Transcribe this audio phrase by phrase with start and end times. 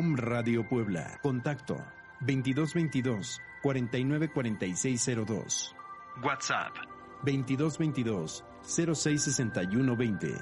[0.00, 1.20] Om Radio Puebla.
[1.22, 1.76] Contacto
[2.20, 5.76] 2222 494602.
[6.24, 6.74] WhatsApp
[7.22, 10.34] 2222 066120.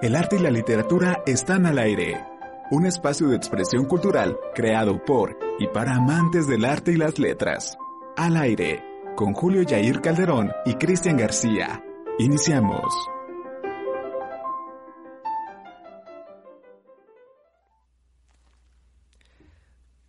[0.00, 2.24] El arte y la literatura están al aire.
[2.70, 7.76] Un espacio de expresión cultural creado por y para amantes del arte y las letras.
[8.16, 11.82] Al aire, con Julio Yair Calderón y Cristian García.
[12.18, 12.84] Iniciamos.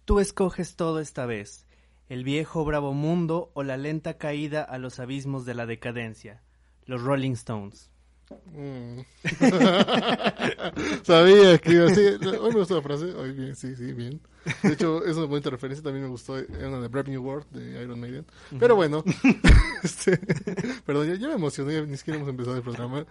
[0.03, 1.65] Tú escoges todo esta vez,
[2.09, 6.43] el viejo bravo mundo o la lenta caída a los abismos de la decadencia.
[6.85, 7.89] Los Rolling Stones.
[8.29, 9.01] Mm.
[11.03, 12.19] Sabía que iba a decir.
[12.27, 13.05] Hoy me gustó la frase.
[13.13, 14.19] Hoy bien, sí, sí, bien.
[14.63, 15.83] De hecho, es una buena referencia.
[15.83, 18.25] También me gustó una de Brave New World de Iron Maiden.
[18.59, 19.03] Pero bueno,
[19.83, 20.19] este,
[20.85, 21.85] perdón, ya, ya, me emocioné.
[21.85, 23.05] Ni siquiera hemos empezado el programa.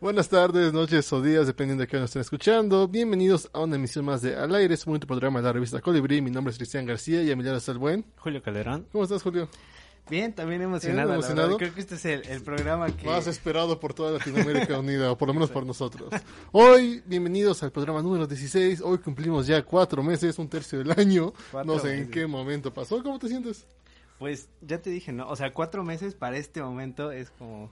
[0.00, 2.88] Buenas tardes, noches o días, dependiendo de qué nos estén escuchando.
[2.88, 4.74] Bienvenidos a una emisión más de Al Aire.
[4.74, 6.22] Es un bonito programa de la revista Colibrí.
[6.22, 8.86] Mi nombre es Cristian García y a mi lado está el buen Julio Calderón.
[8.92, 9.48] ¿Cómo estás, Julio?
[10.08, 11.14] Bien, también emocionado.
[11.14, 11.56] emocionado?
[11.56, 13.06] Creo que este es el, programa que...
[13.06, 16.12] Más esperado por toda Latinoamérica Unida, o por lo menos por nosotros.
[16.52, 18.82] Hoy, bienvenidos al programa número 16.
[18.82, 21.32] Hoy cumplimos ya cuatro meses, un tercio del año.
[21.64, 23.02] No sé en qué momento pasó.
[23.02, 23.66] ¿Cómo te sientes?
[24.20, 25.28] Pues ya te dije, ¿no?
[25.28, 27.68] O sea, cuatro meses para este momento es como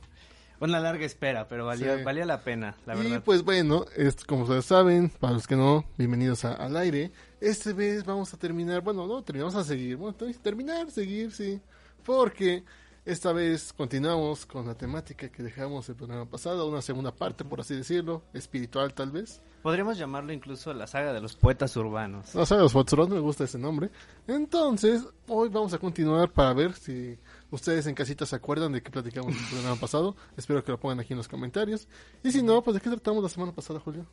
[0.59, 3.19] una larga espera, pero valía, valía la pena, la verdad.
[3.19, 7.13] Y pues bueno, es, como ustedes saben, para los que no, bienvenidos a, al aire.
[7.41, 9.97] Este vez vamos a terminar, bueno, no, terminamos a seguir.
[9.97, 11.61] Bueno, terminar, seguir, sí
[12.05, 12.65] porque
[13.05, 17.61] esta vez continuamos con la temática que dejamos el programa pasado, una segunda parte, por
[17.61, 19.43] así decirlo, espiritual tal vez.
[19.63, 22.35] Podríamos llamarlo incluso la saga de los poetas urbanos.
[22.35, 23.91] La saga de los poetas urbanos, me gusta ese nombre.
[24.27, 27.19] Entonces, hoy vamos a continuar para ver si
[27.51, 30.17] ustedes en casita se acuerdan de qué platicamos el programa pasado.
[30.37, 31.87] Espero que lo pongan aquí en los comentarios.
[32.23, 34.07] Y si no, pues de qué tratamos la semana pasada, Julio.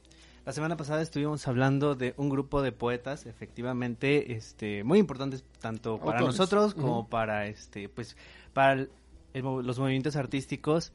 [0.44, 6.00] La semana pasada estuvimos hablando de un grupo de poetas, efectivamente, este, muy importantes tanto
[6.00, 8.18] para nosotros como para, este, pues,
[8.54, 8.88] para
[9.36, 10.94] los movimientos artísticos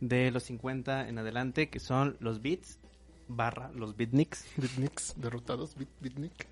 [0.00, 2.78] de los 50 en adelante, que son los beats
[3.36, 4.44] barra los beatniks.
[4.56, 6.48] Beatniks, derrotados, beat, beatnik.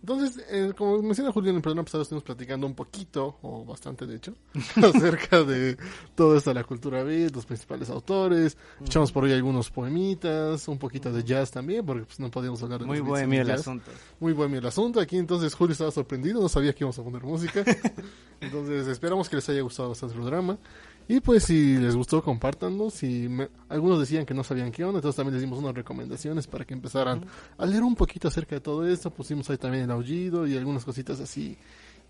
[0.00, 4.06] Entonces, eh, como menciona Julio en el programa pasado, estuvimos platicando un poquito, o bastante
[4.06, 4.34] de hecho,
[4.76, 5.76] acerca de
[6.14, 8.56] todo esto de la cultura beat, los principales autores.
[8.84, 12.80] Echamos por hoy algunos poemitas, un poquito de jazz también, porque pues, no podíamos hablar
[12.80, 13.90] de Muy bohemio el asunto.
[14.18, 15.00] Muy bohemio el asunto.
[15.00, 17.64] Aquí entonces Julio estaba sorprendido, no sabía que íbamos a poner música.
[18.40, 20.58] entonces, esperamos que les haya gustado bastante el programa.
[21.06, 22.88] Y pues si les gustó, compártanlo.
[22.88, 23.28] Si
[23.68, 26.72] algunos decían que no sabían qué onda, entonces también les dimos unas recomendaciones para que
[26.72, 27.26] empezaran
[27.58, 29.10] a leer un poquito acerca de todo esto.
[29.10, 31.58] Pusimos ahí también el aullido y algunas cositas así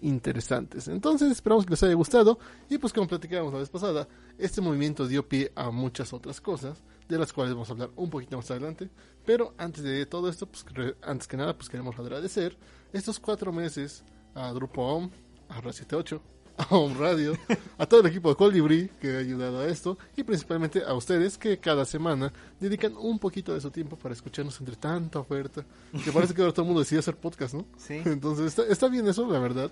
[0.00, 0.86] interesantes.
[0.88, 2.38] Entonces esperamos que les haya gustado.
[2.68, 4.06] Y pues como platicábamos la vez pasada,
[4.38, 8.10] este movimiento dio pie a muchas otras cosas, de las cuales vamos a hablar un
[8.10, 8.90] poquito más adelante.
[9.24, 10.64] Pero antes de todo esto, pues
[11.02, 12.56] antes que nada, pues queremos agradecer
[12.92, 14.04] estos cuatro meses
[14.34, 15.10] a Grupo OM,
[15.48, 16.20] a R78,
[16.70, 17.36] a un Radio,
[17.78, 21.36] a todo el equipo de Colibri que ha ayudado a esto y principalmente a ustedes
[21.36, 25.64] que cada semana dedican un poquito de su tiempo para escucharnos entre tanta oferta.
[26.04, 27.66] Que parece que ahora todo el mundo decide hacer podcast, ¿no?
[27.76, 27.94] Sí.
[28.04, 29.70] Entonces está, está bien eso, la verdad.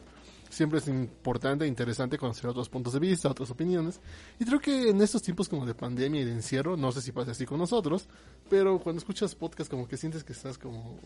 [0.51, 4.01] Siempre es importante e interesante conocer otros puntos de vista, otras opiniones.
[4.39, 7.13] Y creo que en estos tiempos como de pandemia y de encierro, no sé si
[7.13, 8.07] pasa así con nosotros,
[8.51, 10.99] pero cuando escuchas podcast como que sientes que estás como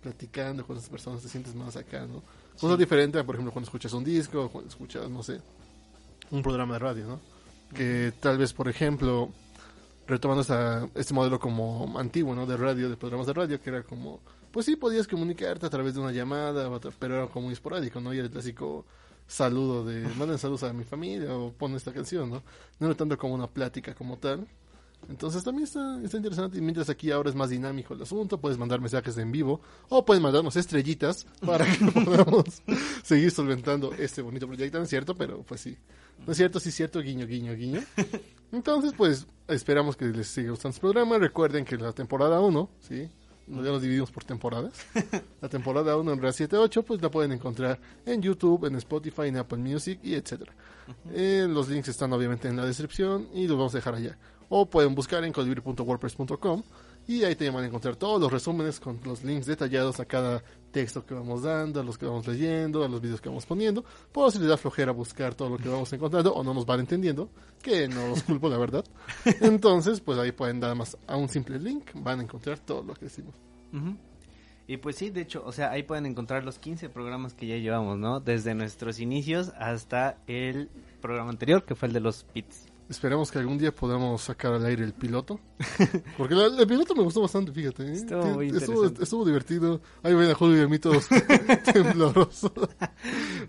[0.00, 2.22] platicando con esas personas, te sientes más acá, ¿no?
[2.60, 5.40] Cosa diferente, por ejemplo, cuando escuchas un disco, cuando escuchas, no sé,
[6.30, 7.20] un programa de radio, ¿no?
[7.74, 9.30] Que tal vez, por ejemplo,
[10.06, 12.46] retomando esta, este modelo como antiguo, ¿no?
[12.46, 14.20] De radio, de programas de radio, que era como,
[14.50, 16.68] pues sí, podías comunicarte a través de una llamada,
[16.98, 18.12] pero era como muy esporádico, ¿no?
[18.12, 18.84] Y el clásico
[19.26, 22.42] saludo de, manden saludos a mi familia o pon esta canción, ¿no?
[22.80, 24.48] No era tanto como una plática como tal.
[25.08, 26.58] Entonces también está, está interesante.
[26.58, 30.04] Y mientras aquí ahora es más dinámico el asunto, puedes mandar mensajes en vivo o
[30.04, 32.62] puedes mandarnos estrellitas para que podamos
[33.02, 34.78] seguir solventando este bonito proyecto.
[34.78, 35.76] No es cierto, pero pues sí.
[36.26, 37.80] No es cierto, sí es cierto, guiño, guiño, guiño.
[38.52, 41.18] Entonces, pues esperamos que les siga gustando este programa.
[41.18, 43.08] Recuerden que la temporada 1, ¿sí?
[43.46, 44.74] ya nos dividimos por temporadas.
[45.40, 49.38] La temporada 1 en RA 78, pues la pueden encontrar en YouTube, en Spotify, en
[49.38, 50.52] Apple Music y etcétera.
[51.12, 54.18] Eh, los links están obviamente en la descripción y los vamos a dejar allá
[54.48, 56.62] o pueden buscar en colibri.wordpress.com
[57.08, 60.42] y ahí te van a encontrar todos los resúmenes con los links detallados a cada
[60.70, 63.82] texto que vamos dando, a los que vamos leyendo, a los videos que vamos poniendo.
[64.12, 66.80] Por si les da flojera buscar todo lo que vamos encontrando o no nos van
[66.80, 67.30] entendiendo,
[67.62, 68.84] que no los culpo, la verdad.
[69.40, 72.92] Entonces, pues ahí pueden dar más a un simple link, van a encontrar todo lo
[72.92, 73.34] que decimos.
[74.66, 77.56] Y pues sí, de hecho, o sea, ahí pueden encontrar los 15 programas que ya
[77.56, 78.20] llevamos, ¿no?
[78.20, 80.68] Desde nuestros inicios hasta el
[81.00, 82.66] programa anterior, que fue el de los pits.
[82.88, 85.38] Esperemos que algún día podamos sacar al aire el piloto.
[86.16, 87.82] Porque la- el piloto me gustó bastante, fíjate.
[87.84, 87.92] ¿eh?
[87.92, 89.80] Estuvo muy estuvo, estuvo divertido.
[90.02, 91.06] Ahí ven a Julio y a mí todos
[91.72, 92.50] temblorosos.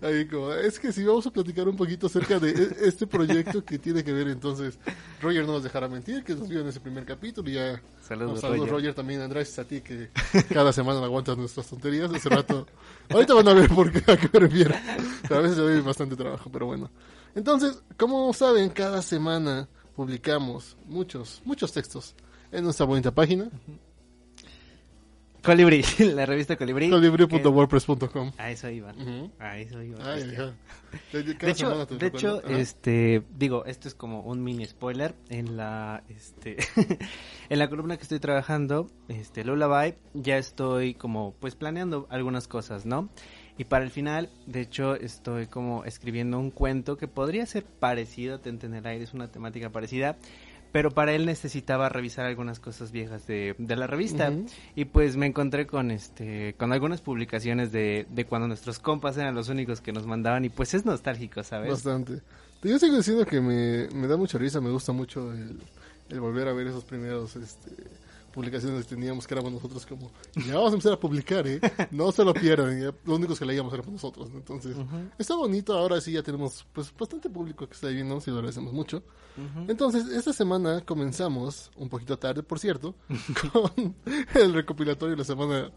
[0.02, 3.64] Ahí como, es que si vamos a platicar un poquito acerca de e- este proyecto
[3.64, 4.78] que tiene que ver entonces,
[5.22, 7.80] Roger no nos dejará mentir, que nos vio en ese primer capítulo y ya...
[8.02, 8.72] Saludos, saludos Roger.
[8.74, 8.94] Roger.
[8.94, 10.10] también, Andrés, a ti que
[10.52, 12.12] cada semana aguantas nuestras tonterías.
[12.12, 12.66] Hace rato...
[13.08, 14.74] Ahorita van a ver por qué, a qué me refiero.
[15.22, 16.90] Pero a veces ve bastante trabajo, pero bueno.
[17.34, 22.14] Entonces, como saben, cada semana publicamos muchos, muchos textos
[22.52, 23.48] en nuestra bonita página,
[25.42, 25.82] Colibrí,
[26.14, 26.90] la revista Colibrí.
[26.90, 28.32] colibri.wordpress.com.
[28.32, 28.92] que- A eso iba.
[28.92, 29.30] Ujú.
[29.38, 29.98] A eso iba.
[30.12, 30.36] Ay, Este.
[31.16, 36.58] De, hecho, de hecho, este, digo, esto es como un mini spoiler en la, este,
[37.48, 42.84] en la columna que estoy trabajando, este, Lullaby, ya estoy como, pues, planeando algunas cosas,
[42.84, 43.08] ¿no?
[43.60, 48.36] Y para el final, de hecho, estoy como escribiendo un cuento que podría ser parecido
[48.36, 50.16] a Tente en el aire, es una temática parecida,
[50.72, 54.32] pero para él necesitaba revisar algunas cosas viejas de, de la revista.
[54.74, 59.34] Y pues me encontré con este con algunas publicaciones de, de cuando nuestros compas eran
[59.34, 61.68] los únicos que nos mandaban y pues es nostálgico, ¿sabes?
[61.68, 62.22] Bastante.
[62.62, 65.60] Yo sigo diciendo que me, me da mucha risa, me gusta mucho el,
[66.08, 67.72] el volver a ver esos primeros este,
[68.32, 70.10] publicaciones que teníamos que éramos nosotros como,
[70.46, 71.60] ya vamos a empezar a publicar, ¿eh?
[71.90, 74.38] No se lo pierdan, los únicos que leíamos éramos nosotros, ¿no?
[74.38, 74.76] Entonces,
[75.18, 78.72] está bonito, ahora sí ya tenemos pues bastante público que está viendo, sí lo agradecemos
[78.72, 79.02] mucho.
[79.68, 82.94] Entonces, esta semana comenzamos, un poquito tarde, por cierto,
[83.52, 83.94] con
[84.34, 85.70] el recopilatorio de la semana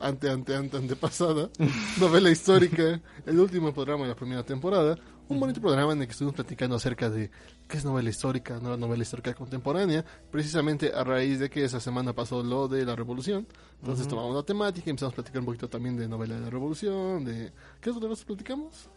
[0.00, 1.50] ante, ante, ante, antepasada,
[2.00, 4.96] novela histórica, el último programa de la primera temporada,
[5.28, 7.30] un bonito programa en el que estuvimos platicando acerca de
[7.68, 12.12] qué es novela histórica, nueva novela histórica contemporánea, precisamente a raíz de que esa semana
[12.12, 13.46] pasó lo de la revolución,
[13.80, 16.50] entonces tomamos la temática y empezamos a platicar un poquito también de novela de la
[16.50, 17.52] revolución, de...
[17.80, 18.88] ¿Qué otra cosa platicamos?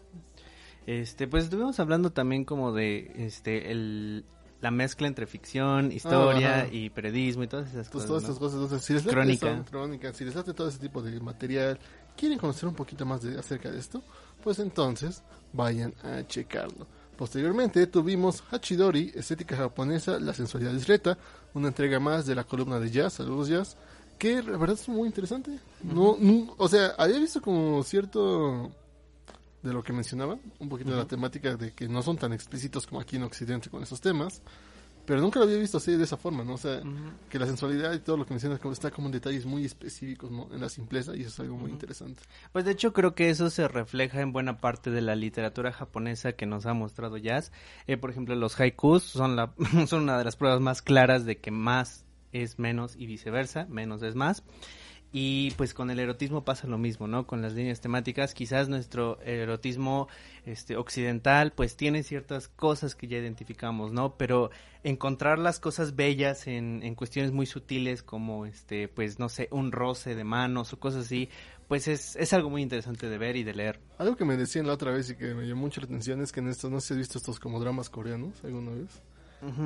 [0.86, 4.24] Este, pues estuvimos hablando también como de este el
[4.60, 6.68] la mezcla entre ficción, historia Ajá.
[6.72, 8.08] y periodismo y todas esas cosas.
[8.08, 8.28] todas ¿no?
[8.28, 9.50] estas cosas, entonces, si les Crónica.
[9.52, 11.78] esta- crónica, si les late todo ese tipo de material,
[12.16, 14.02] quieren conocer un poquito más de, acerca de esto,
[14.42, 15.22] pues entonces
[15.52, 16.86] vayan a checarlo.
[17.16, 21.18] Posteriormente tuvimos Hachidori, estética japonesa, la sensualidad discreta,
[21.54, 23.76] una entrega más de la columna de jazz, saludos jazz,
[24.18, 25.58] que la verdad es muy interesante.
[25.82, 28.70] No, no- o sea, había visto como cierto
[29.62, 32.86] de lo que mencionaba, un poquito de la temática de que no son tan explícitos
[32.86, 34.40] como aquí en Occidente con esos temas,
[35.08, 36.52] pero nunca lo había visto así de esa forma, ¿no?
[36.52, 36.82] O sea,
[37.30, 40.30] que la sensualidad y todo lo que mencionas como está como en detalles muy específicos,
[40.30, 40.50] ¿no?
[40.52, 42.22] En la simpleza y eso es algo muy interesante.
[42.52, 46.34] Pues de hecho creo que eso se refleja en buena parte de la literatura japonesa
[46.34, 47.52] que nos ha mostrado Jazz.
[47.86, 49.54] Eh, por ejemplo, los haikus son, la,
[49.86, 54.02] son una de las pruebas más claras de que más es menos y viceversa, menos
[54.02, 54.42] es más.
[55.10, 57.26] Y pues con el erotismo pasa lo mismo, ¿no?
[57.26, 60.08] Con las líneas temáticas, quizás nuestro erotismo
[60.44, 64.16] este occidental pues tiene ciertas cosas que ya identificamos, ¿no?
[64.18, 64.50] Pero
[64.84, 69.72] encontrar las cosas bellas en, en cuestiones muy sutiles como este pues no sé, un
[69.72, 71.30] roce de manos o cosas así,
[71.68, 73.80] pues es, es algo muy interesante de ver y de leer.
[73.98, 76.32] Algo que me decían la otra vez y que me llamó mucho la atención es
[76.32, 79.02] que en estos, no sé si has visto estos como dramas coreanos alguna vez,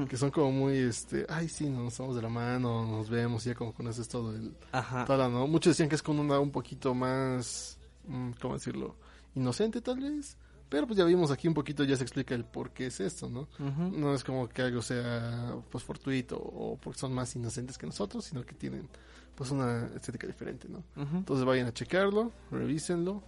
[0.09, 3.51] que son como muy, este, ay sí, nos tomamos de la mano, nos vemos, y
[3.51, 4.55] ya como conoces todo el...
[4.73, 5.05] Ajá.
[5.05, 5.47] toda la- ¿no?
[5.47, 8.97] Muchos decían que es con una un poquito más, mm, ¿cómo decirlo?
[9.35, 10.37] Inocente tal vez.
[10.69, 13.29] Pero pues ya vimos aquí un poquito, ya se explica el por qué es esto,
[13.29, 13.47] ¿no?
[13.59, 18.25] No es como que algo sea pues fortuito o porque son más inocentes que nosotros,
[18.25, 18.89] sino que tienen
[19.35, 20.83] pues una estética diferente, ¿no?
[20.97, 23.23] Entonces vayan a checarlo, revísenlo.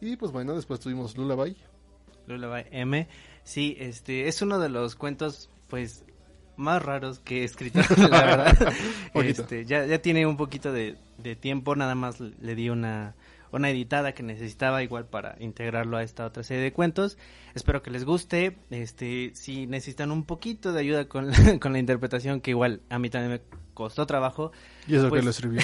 [0.00, 1.56] Y pues bueno, después tuvimos Lullaby.
[2.26, 3.08] Lullaby M.
[3.44, 6.04] Sí, este es uno de los cuentos, pues,
[6.58, 8.72] más raros que he escrito, la verdad.
[9.14, 13.14] Este, ya, ya tiene un poquito de, de tiempo, nada más le di una,
[13.52, 17.16] una editada que necesitaba igual para integrarlo a esta otra serie de cuentos.
[17.54, 18.58] Espero que les guste.
[18.68, 22.98] Este, si necesitan un poquito de ayuda con la, con la interpretación, que igual a
[22.98, 24.52] mí también me costó trabajo,
[24.86, 25.62] Y eso Pues- que lo escribió.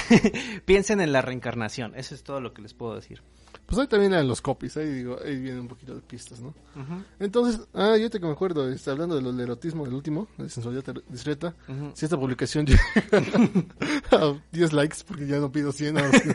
[0.65, 1.93] piensen en la reencarnación.
[1.97, 3.21] Eso es todo lo que les puedo decir.
[3.69, 6.55] Pues ahí también eran los copies, ahí digo, ahí vienen un poquito de pistas, ¿no?
[7.21, 10.27] Entonces, ah, yo te que me acuerdo, está hablando de lo del erotismo del último,
[10.39, 11.55] de sensualidad discreta.
[11.93, 12.81] Si esta publicación llega
[14.13, 16.31] a 10 likes, porque ya no pido 100, ahora sí,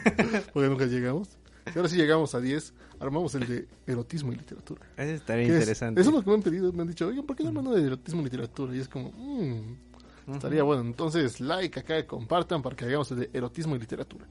[0.53, 1.29] porque nunca llegamos.
[1.73, 4.81] Y ahora sí llegamos a 10, armamos el de erotismo y literatura.
[4.97, 6.01] Eso estaría Que es- interesante.
[6.01, 7.73] Eso es lo que me han pedido, me han dicho, oigan, ¿por qué no hablan
[7.75, 8.75] de erotismo y literatura?
[8.75, 10.81] Y es como, mmm, estaría bueno.
[10.83, 14.27] Entonces, like acá, compartan para que hagamos el de erotismo y literatura.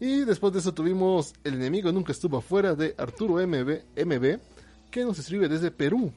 [0.00, 4.38] Y después de eso tuvimos El enemigo nunca estuvo afuera de Arturo MB, MB
[4.90, 6.12] que nos escribe desde Perú.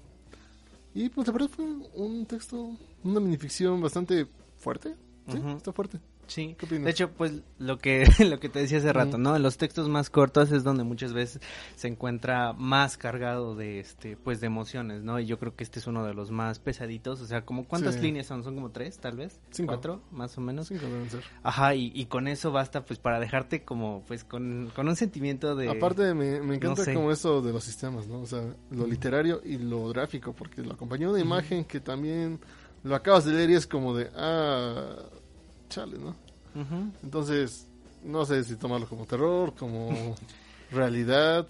[0.94, 1.66] Y pues la verdad fue
[1.96, 2.72] un texto,
[3.04, 4.96] una minificción bastante fuerte.
[5.32, 6.00] Sí, está fuerte.
[6.28, 9.36] Sí, de hecho, pues lo que lo que te decía hace rato, ¿no?
[9.36, 11.42] En los textos más cortos es donde muchas veces
[11.76, 15.20] se encuentra más cargado de este pues de emociones, ¿no?
[15.20, 18.02] Y yo creo que este es uno de los más pesaditos, o sea, como cuántas
[18.02, 19.74] líneas son, son como tres, tal vez, Cinco.
[19.74, 20.68] cuatro, más o menos.
[20.68, 21.24] Cinco deben ser.
[21.44, 25.56] Ajá, y, y con eso basta pues para dejarte como pues con, con un sentimiento
[25.56, 26.94] de Aparte me, me encanta no sé.
[26.94, 28.22] como eso de los sistemas, ¿no?
[28.22, 32.40] O sea, lo literario y lo gráfico, porque lo acompañó una imagen que también
[32.84, 34.96] lo acabas de leer y es como de, ah,
[35.70, 36.10] chale, ¿no?
[36.60, 36.92] Ujú.
[37.04, 37.68] Entonces,
[38.04, 40.16] no sé si tomarlo como terror, como
[40.72, 41.48] realidad.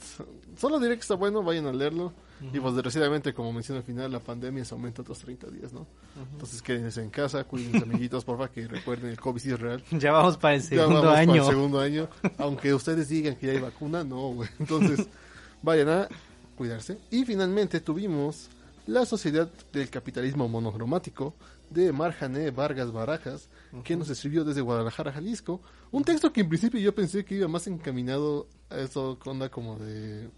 [0.57, 2.13] Solo diré que está bueno, vayan a leerlo.
[2.53, 5.87] Y pues desgraciadamente, como menciona al final, la pandemia se aumenta otros 30 días, ¿no?
[6.33, 9.83] Entonces quédense en casa, cuiden amiguitos, porfa, que recuerden el COVID sí es real.
[9.89, 11.45] Ya vamos para el Ya segundo vamos para el año.
[11.47, 12.07] segundo año.
[12.37, 14.47] Aunque ustedes digan que ya hay vacuna, no, güey.
[14.59, 15.07] Entonces,
[15.63, 16.07] vayan a
[16.55, 16.99] cuidarse.
[17.09, 18.49] Y finalmente tuvimos
[18.85, 21.33] La Sociedad del Capitalismo Monocromático
[21.69, 23.49] de Marjané Vargas Barajas,
[23.83, 25.61] que nos escribió desde Guadalajara, Jalisco.
[25.91, 29.77] Un texto que en principio yo pensé que iba más encaminado a eso, onda como
[29.77, 30.29] de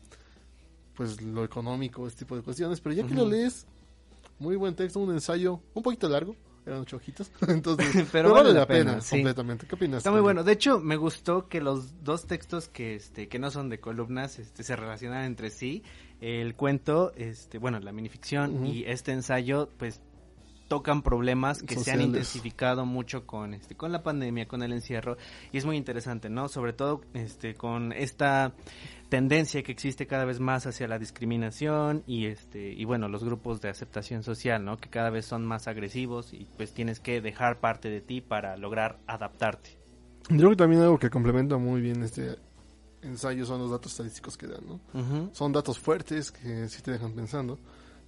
[0.95, 3.65] pues lo económico, este tipo de cuestiones, pero ya que lo lees,
[4.37, 8.67] muy buen texto, un ensayo un poquito largo, eran ocho hojitas, entonces, pero, vale la
[8.67, 9.15] pena, sí.
[9.15, 9.65] completamente.
[9.65, 9.99] ¿Qué opinas?
[9.99, 10.43] Está muy bueno.
[10.43, 14.39] De hecho, me gustó que los dos textos que este que no son de columnas
[14.39, 15.83] este se relacionan entre sí.
[16.19, 20.01] El cuento, este, bueno, la minificción y este ensayo pues
[20.69, 25.17] tocan problemas que se han intensificado mucho con este con la pandemia, con el encierro
[25.51, 26.47] y es muy interesante, ¿no?
[26.47, 28.53] Sobre todo este con esta
[29.09, 33.59] tendencia que existe cada vez más hacia la discriminación y este y bueno, los grupos
[33.59, 34.77] de aceptación social, ¿no?
[34.77, 38.55] Que cada vez son más agresivos y pues tienes que dejar parte de ti para
[38.55, 39.77] lograr adaptarte.
[40.29, 42.37] Yo creo que también algo que complementa muy bien este
[43.01, 44.79] ensayo son los datos estadísticos que dan, ¿no?
[44.93, 45.29] Ujú.
[45.33, 47.57] Son datos fuertes que sí te dejan pensando.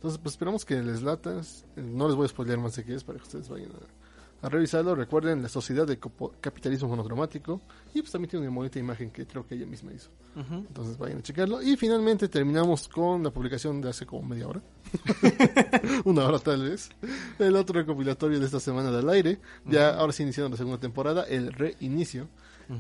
[0.02, 1.64] Entonces, pues esperamos que les latas.
[1.76, 4.48] Eh, No les voy a spoilear más de qué es para que ustedes vayan a,
[4.48, 4.96] a revisarlo.
[4.96, 6.00] Recuerden la Sociedad de
[6.42, 7.62] Capitalismo Monocromático.
[7.94, 10.10] Y pues también tiene una bonita imagen que creo que ella misma hizo.
[10.36, 11.62] Entonces vayan a checarlo.
[11.62, 14.62] Y finalmente terminamos con la publicación de hace como media hora.
[16.06, 16.90] Una hora tal vez.
[17.38, 19.40] El otro recopilatorio de esta semana del aire.
[19.66, 22.28] Ya ahora sí iniciando la segunda temporada, el reinicio.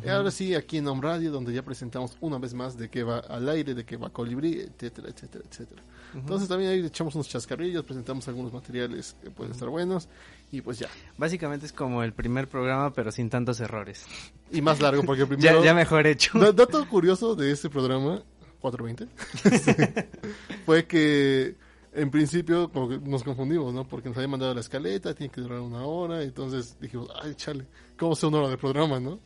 [0.03, 3.03] Y ahora sí, aquí en Home Radio, donde ya presentamos una vez más de qué
[3.03, 5.81] va al aire, de qué va Colibrí, etcétera, etcétera, etcétera.
[6.13, 10.09] Entonces también ahí echamos unos chascarrillos, presentamos algunos materiales que pueden estar buenos.
[10.51, 10.89] Y pues ya.
[11.17, 14.05] Básicamente es como el primer programa, pero sin tantos errores.
[14.51, 15.63] Y más largo, porque Ya, primero...
[15.63, 16.38] ya mejor hecho.
[16.38, 18.21] Da- Dato curioso de este programa,
[18.59, 20.07] 420,
[20.65, 21.55] fue que
[21.93, 23.86] en principio como que nos confundimos, ¿no?
[23.88, 27.65] Porque nos habían mandado la escaleta, tiene que durar una hora, entonces dijimos, ay, chale,
[27.98, 29.19] ¿cómo sea una hora de programa, no?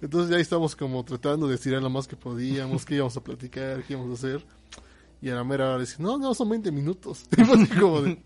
[0.00, 3.82] Entonces ya estábamos como tratando de estirar lo más que podíamos, qué íbamos a platicar,
[3.84, 4.44] qué íbamos a hacer.
[5.20, 7.24] Y a la mera hora decían, no, no, son 20 minutos.
[7.36, 8.20] Y fue así como de,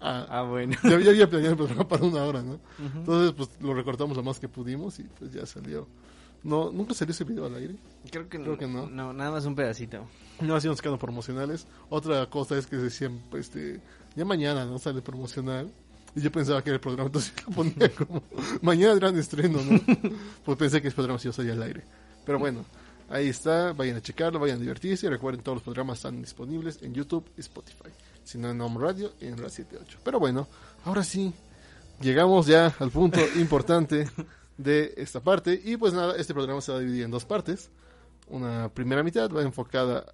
[0.00, 0.74] ah, Ah, bueno.
[0.84, 2.60] ya, ya había planeado el programa para una hora, ¿no?
[2.94, 5.88] Entonces, pues lo recortamos lo más que pudimos y pues ya salió.
[6.46, 7.74] No, nunca salió ese video al aire.
[8.08, 8.86] Creo que, Creo que no.
[8.86, 10.06] No, nada más un pedacito.
[10.40, 11.66] No hacíamos quedando promocionales.
[11.90, 13.80] Otra cosa es que decían, pues, este,
[14.14, 14.78] ya mañana, ¿no?
[14.78, 15.68] Sale promocional.
[16.14, 18.22] Y yo pensaba que era el programa, entonces lo ponía como,
[18.62, 19.80] mañana gran estreno, ¿no?
[20.44, 21.82] pues pensé que el programa sí salía al aire.
[22.24, 22.64] Pero bueno,
[23.10, 25.10] ahí está, vayan a checarlo, vayan a divertirse.
[25.10, 27.90] Recuerden, todos los programas están disponibles en YouTube y Spotify.
[28.22, 29.98] Si no en Home Radio, en la 78.
[30.04, 30.46] Pero bueno,
[30.84, 31.34] ahora sí,
[32.00, 34.08] llegamos ya al punto importante
[34.56, 35.60] de esta parte.
[35.64, 37.70] Y pues nada, este programa se va a dividir en dos partes.
[38.28, 40.12] Una primera mitad va enfocada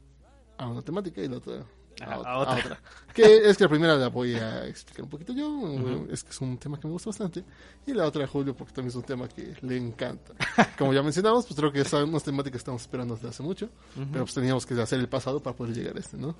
[0.59, 1.65] a una temática y la otra
[2.01, 2.55] a, A- ot- a otra.
[2.57, 2.81] otra.
[3.13, 6.41] Que es que la primera la voy a explicar un poquito yo, es que es
[6.41, 7.45] un tema que me gusta bastante.
[7.87, 10.33] Y la otra Julio porque también es un tema que le encanta.
[10.79, 13.69] Como ya mencionamos, pues creo que son unas temáticas que estamos esperando desde hace mucho,
[14.13, 16.35] pero pues teníamos que hacer el pasado para poder llegar a este, ¿no?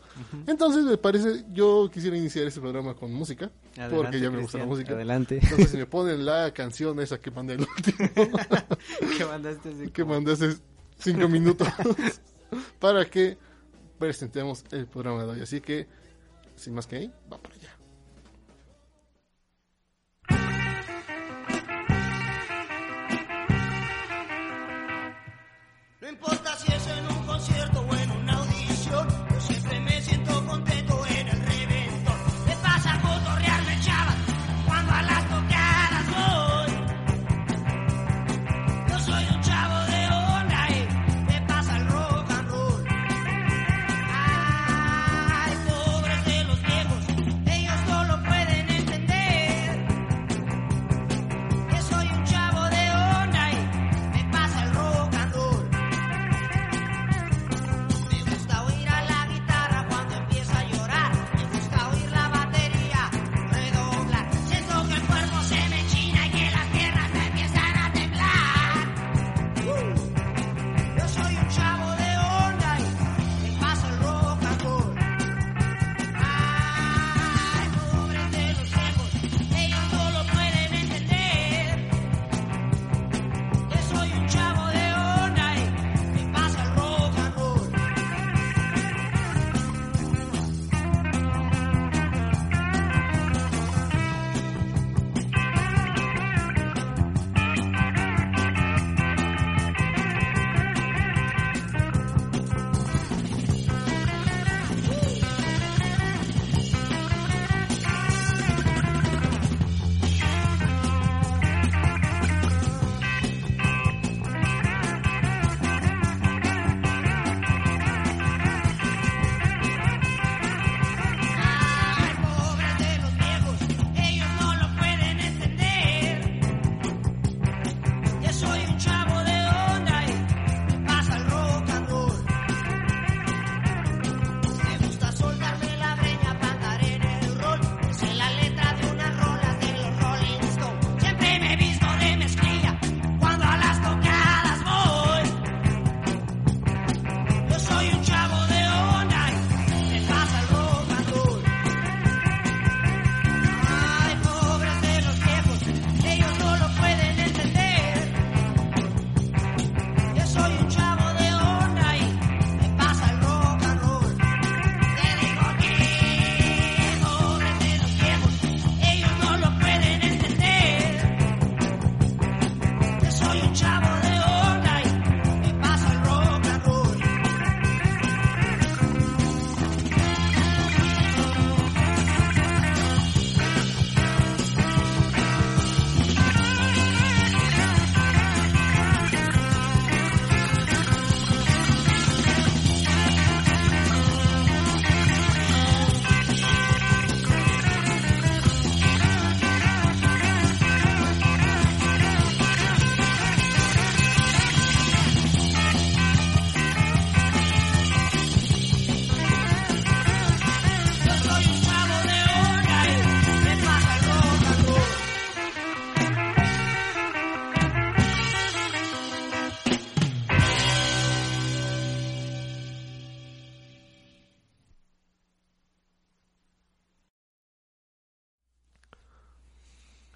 [0.47, 4.59] Entonces me parece, yo quisiera iniciar este programa con música, Adelante, porque ya me gusta
[4.59, 4.95] la música.
[4.95, 5.41] Adelante.
[5.43, 8.09] Entonces si me ponen la canción esa que mandé el último,
[9.19, 9.91] ¿Qué mandaste?
[9.93, 10.57] que como- mandé hace
[10.99, 11.69] cinco minutos,
[12.79, 13.37] para que
[14.03, 15.41] presentemos el programa de hoy.
[15.43, 15.87] Así que,
[16.57, 17.62] sin más que ahí, va para allá.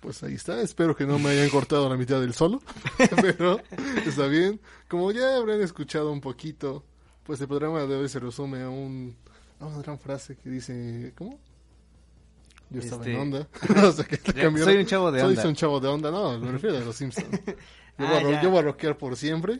[0.07, 0.61] Pues ahí está.
[0.61, 2.62] Espero que no me hayan cortado la mitad del solo.
[3.21, 3.61] Pero
[4.07, 4.61] está bien.
[4.87, 6.85] Como ya habrán escuchado un poquito,
[7.25, 9.16] pues el programa de hoy se resume a, un,
[9.59, 11.40] a una gran frase que dice, ¿cómo?
[12.71, 13.49] Yo estaba Este, en onda.
[13.85, 14.16] o sea, que
[14.62, 15.49] soy un chavo de Soy onda.
[15.49, 16.11] un chavo de onda.
[16.12, 17.29] No, me refiero a los Simpsons.
[17.45, 17.55] Yo,
[18.07, 19.59] Ah, voy a, yo voy a rockear por siempre.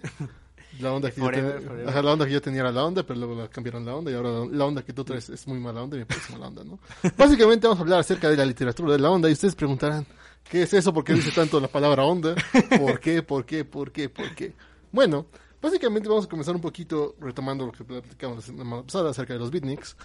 [0.79, 1.89] La onda que Forever, yo tenía, forever.
[1.89, 4.13] ajá, la onda que yo tenía era la onda, pero luego la cambiaron la onda
[4.13, 6.33] y ahora la, la onda que tú traes es muy mala onda y me parece
[6.35, 6.79] mala onda, ¿no?
[7.17, 10.07] Básicamente vamos a hablar acerca de la literatura de la onda y ustedes preguntarán,
[10.51, 10.93] ¿qué es eso?
[10.93, 12.35] ¿Por qué dice tanto la palabra onda?
[12.79, 13.23] ¿Por qué?
[13.23, 13.65] ¿Por qué?
[13.65, 14.09] ¿Por qué?
[14.09, 14.53] ¿Por qué?
[14.93, 15.27] Bueno,
[15.61, 19.39] básicamente vamos a comenzar un poquito retomando lo que platicamos la semana pasada acerca de
[19.41, 19.97] los beatniks.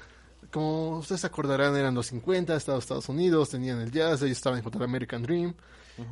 [0.51, 4.65] Como ustedes acordarán, eran los 50, Estados, Estados Unidos, tenían el jazz, ellos estaban en
[4.73, 5.53] el American Dream.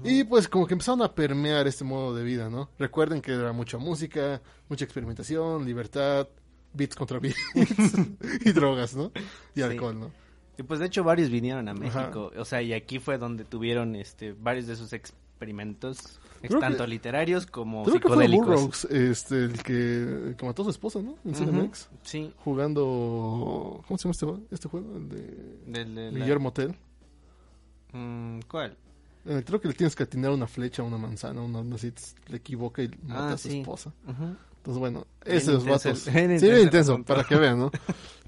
[0.03, 2.69] Y pues como que empezaron a permear este modo de vida, ¿no?
[2.77, 4.39] Recuerden que era mucha música,
[4.69, 6.27] mucha experimentación, libertad,
[6.73, 7.39] beats contra beats
[8.45, 9.11] y drogas, ¿no?
[9.55, 9.61] Y Sí.
[9.63, 10.11] alcohol, ¿no?
[10.59, 11.79] Y pues de hecho varios vinieron a Ajá.
[11.79, 16.19] México, o sea, y aquí fue donde tuvieron este varios de sus experimentos, ex-
[16.49, 18.45] Creo que- tanto literarios como Creo que fue psicodélicos.
[18.47, 21.15] Burroughs, este, el que, que mató a su esposa, ¿no?
[21.23, 24.41] En Ujú, CDMX, Sí, jugando, ¿cómo se llama este, juego?
[24.51, 24.97] este juego?
[24.97, 26.75] El de de la- Guillermo Tell.
[27.93, 28.75] Mm, ¿Cuál?
[29.25, 31.91] Eh, creo que le tienes que atinar una flecha a una manzana, una, una así,
[32.27, 33.59] le equivoca y mata Ah, a su sí.
[33.59, 33.93] esposa.
[34.07, 34.35] Ujú.
[34.57, 35.99] Entonces, bueno, esos intenso vatos.
[36.41, 37.71] sí, intenso para que vean, ¿no?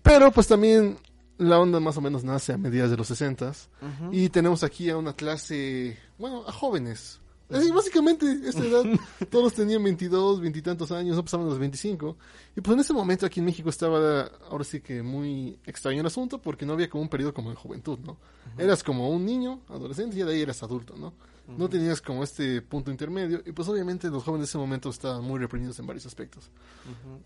[0.01, 0.97] Pero, pues también
[1.41, 4.09] la onda más o menos nace a mediados de los 60 Ujú.
[4.11, 7.19] y tenemos aquí a una clase, bueno, a jóvenes.
[7.49, 8.83] Así, básicamente, esta edad,
[9.29, 12.15] todos tenían 22, 20 y tantos años, no pasaban los 25.
[12.55, 16.07] Y pues en ese momento aquí en México estaba, ahora sí que muy extraño el
[16.07, 18.17] asunto, porque no había como un periodo como de juventud, ¿no?
[18.57, 21.13] Eras como un niño, adolescente, y de ahí eras adulto, ¿no?
[21.57, 25.21] No tenías como este punto intermedio, y pues obviamente los jóvenes de ese momento estaban
[25.21, 26.49] muy reprimidos en varios aspectos.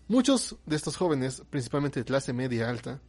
[0.08, 3.00] Muchos de estos jóvenes, principalmente de clase media alta,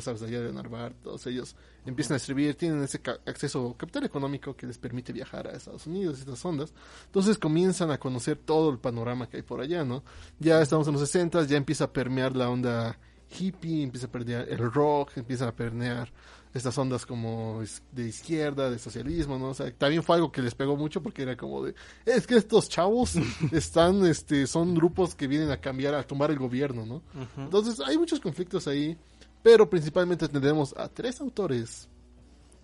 [0.00, 4.66] sabes, de Narvar, todos ellos empiezan a escribir, tienen ese ca- acceso capital económico que
[4.66, 6.72] les permite viajar a Estados Unidos y estas ondas.
[7.06, 10.02] Entonces comienzan a conocer todo el panorama que hay por allá, ¿no?
[10.38, 12.98] Ya estamos en los 60, ya empieza a permear la onda
[13.38, 16.10] hippie, empieza a permear el rock, empiezan a permear
[16.54, 19.46] estas ondas como de izquierda, de socialismo, ¿no?
[19.48, 21.74] O sea, también fue algo que les pegó mucho porque era como de,
[22.06, 23.14] es que estos chavos
[23.50, 27.02] están, este, son grupos que vienen a cambiar, a tomar el gobierno, ¿no?
[27.36, 28.96] Entonces hay muchos conflictos ahí,
[29.44, 31.86] pero principalmente tenemos a tres autores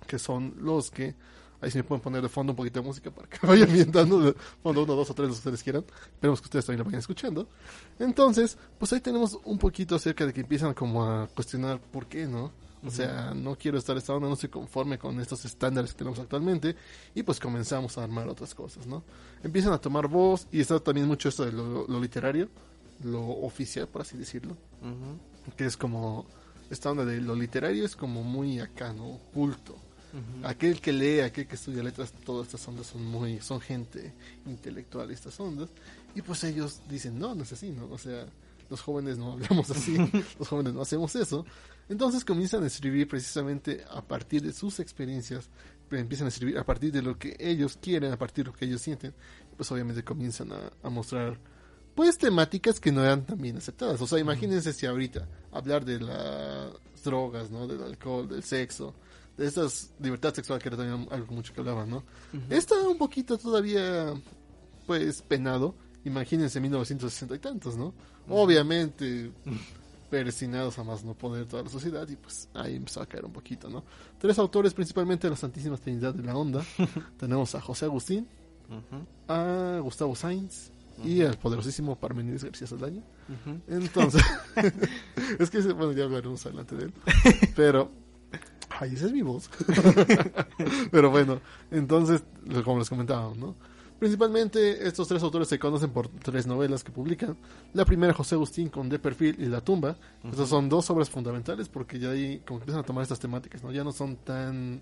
[0.06, 1.14] que son los que,
[1.60, 4.18] ahí sí me pueden poner de fondo un poquito de música para que vayan ambientando
[4.18, 5.84] de fondo uno, dos o tres los que ustedes quieran.
[6.14, 7.46] Esperemos que ustedes también lo vayan escuchando.
[7.98, 12.26] Entonces, pues ahí tenemos un poquito acerca de que empiezan como a cuestionar por qué,
[12.26, 12.50] ¿no?
[12.82, 16.18] O sea, no quiero estar esta onda, no estoy conforme con estos estándares que tenemos
[16.18, 16.74] actualmente.
[17.14, 19.04] Y pues comenzamos a armar otras cosas, ¿no?
[19.42, 22.48] Empiezan a tomar voz y está también mucho esto de lo, lo literario,
[23.04, 25.54] lo oficial, por así decirlo Ujú.
[25.56, 26.26] que es como
[26.70, 29.18] esta onda de lo literario es como muy acá, ¿no?
[29.34, 29.74] Culto.
[29.74, 30.46] Ujú.
[30.46, 34.12] Aquel que lee, aquel que estudia letras, todas estas ondas son muy, son gente
[34.46, 35.68] intelectual estas ondas.
[36.14, 37.86] Y pues ellos dicen, no, no es así, ¿no?
[37.90, 38.26] O sea,
[38.68, 39.96] los jóvenes no hablamos así,
[40.38, 41.44] los jóvenes no hacemos eso.
[41.88, 45.48] Entonces comienzan a escribir precisamente a partir de sus experiencias,
[45.88, 48.56] pero empiezan a escribir a partir de lo que ellos quieren, a partir de lo
[48.56, 49.12] que ellos sienten.
[49.56, 51.36] Pues obviamente comienzan a, a mostrar
[51.94, 54.00] pues temáticas que no eran tan bien aceptadas.
[54.00, 56.72] O sea, imagínense si ahorita hablar de las
[57.04, 57.66] drogas, ¿no?
[57.66, 58.94] Del alcohol, del sexo,
[59.36, 62.04] de estas libertad sexual que era también algo mucho que hablaban, ¿no?
[62.48, 64.14] Está un poquito todavía,
[64.86, 65.74] pues, penado.
[66.04, 67.92] Imagínense 1960 y tantos, ¿no?
[68.28, 69.30] Obviamente,
[70.10, 73.32] persinados a más no poder toda la sociedad y pues ahí empezó a caer un
[73.32, 73.84] poquito, ¿no?
[74.18, 76.64] Tres autores, principalmente de la Santísima Trinidad de la Onda.
[77.18, 78.26] Tenemos a José Agustín,
[79.28, 80.70] a Gustavo Sainz
[81.04, 83.02] y al poderosísimo Parmenides García Saldaña.
[83.28, 83.60] Ujú.
[83.68, 84.22] Entonces,
[85.38, 86.92] es que, bueno, ya hablaremos adelante de él.
[87.56, 87.90] Pero,
[88.78, 89.50] ay, esa es mi voz.
[90.90, 92.22] Pero bueno, entonces,
[92.64, 93.56] como les comentábamos, ¿no?
[94.00, 97.36] Principalmente, estos tres autores se conocen por tres novelas que publican.
[97.74, 99.94] La primera, José Agustín, con De Perfil y La Tumba.
[100.24, 103.62] Estas son dos obras fundamentales porque ya ahí como que empiezan a tomar estas temáticas,
[103.62, 103.70] ¿no?
[103.70, 104.80] Ya no son tan,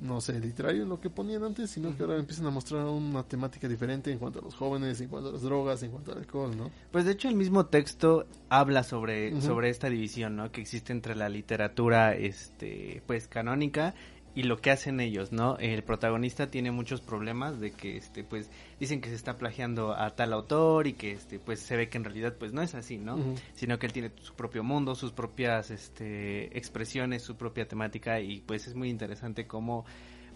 [0.00, 3.68] no sé, literario lo que ponían antes, sino que ahora empiezan a mostrar una temática
[3.68, 6.56] diferente en cuanto a los jóvenes, en cuanto a las drogas, en cuanto al alcohol,
[6.56, 6.70] ¿no?
[6.92, 10.52] Pues de hecho el mismo texto habla sobre, sobre esta división, ¿no?
[10.52, 13.94] Que existe entre la literatura, este, pues canónica
[14.38, 15.56] y lo que hacen ellos, ¿no?
[15.58, 18.48] El protagonista tiene muchos problemas de que, este, pues
[18.78, 21.98] dicen que se está plagiando a tal autor y que, este, pues se ve que
[21.98, 23.18] en realidad, pues no es así, ¿no?
[23.54, 28.38] Sino que él tiene su propio mundo, sus propias, este, expresiones, su propia temática y
[28.40, 29.84] pues es muy interesante cómo,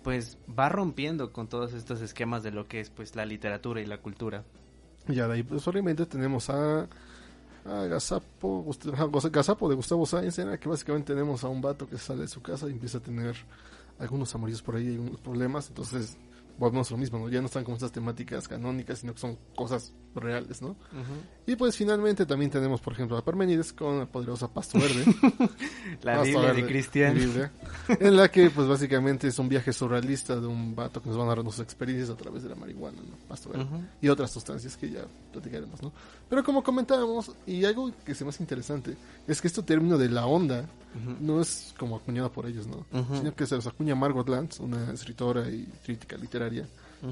[0.03, 3.87] pues va rompiendo con todos estos esquemas de lo que es, pues la literatura y
[3.87, 4.43] la cultura.
[5.07, 6.89] Y ya de ahí, pues obviamente tenemos a,
[7.65, 11.89] a Gazapo, Gust- Gazapo de Gustavo Sáenz, en la que básicamente tenemos a un vato
[11.89, 13.37] que sale de su casa y empieza a tener
[13.99, 16.19] algunos amoríos por ahí, hay unos problemas, entonces
[16.59, 17.29] volvemos a lo mismo, ¿no?
[17.29, 20.77] Ya no están como estas temáticas canónicas, sino que son cosas reales, ¿no?
[21.47, 25.05] Y pues finalmente también tenemos, por ejemplo, a Parménides con la poderosa Pasto Verde.
[26.03, 27.15] La Pasto Biblia de Verde, Cristian.
[27.15, 27.53] mi Biblia,
[27.89, 31.25] en la que pues básicamente es un viaje surrealista de un vato que nos va
[31.25, 33.17] a narrar sus experiencias a través de la marihuana, ¿no?
[33.29, 33.65] Pasto Verde.
[33.65, 33.83] Ujú.
[34.01, 35.93] Y otras sustancias que ya platicaremos, ¿no?
[36.29, 38.97] Pero como comentábamos, y algo que se me hace interesante,
[39.27, 40.67] es que este término de la onda
[41.21, 42.85] no es como acuñado por ellos, ¿no?
[43.17, 46.67] Sino que se los acuña Margot Lantz, una escritora y crítica literaria,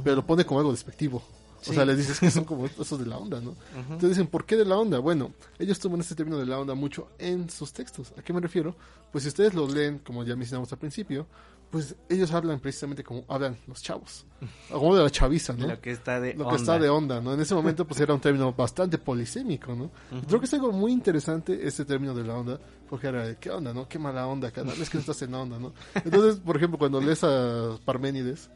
[0.04, 1.22] pero lo pone como algo despectivo.
[1.60, 1.70] Sí.
[1.70, 3.54] O sea, les dices que son como esos de la onda, ¿no?
[3.76, 4.98] Entonces dicen, ¿por qué de la onda?
[4.98, 8.12] Bueno, ellos toman este término de la onda mucho en sus textos.
[8.18, 8.74] ¿A qué me refiero?
[9.12, 11.26] Pues si ustedes lo leen, como ya mencionamos al principio,
[11.70, 14.24] pues ellos hablan precisamente como hablan los chavos.
[14.70, 15.66] Como de la chaviza, ¿no?
[15.68, 16.56] Lo que está de lo onda.
[16.56, 17.34] que está de onda, ¿no?
[17.34, 19.90] En ese momento pues era un término bastante polisémico, ¿no?
[20.26, 23.50] Creo que es algo muy interesante este término de la onda, porque era de, ¿qué
[23.50, 23.86] onda, no?
[23.88, 25.72] Qué mala onda, cada vez que estás en la onda, ¿no?
[25.94, 28.50] Entonces, por ejemplo, cuando lees a Parménides,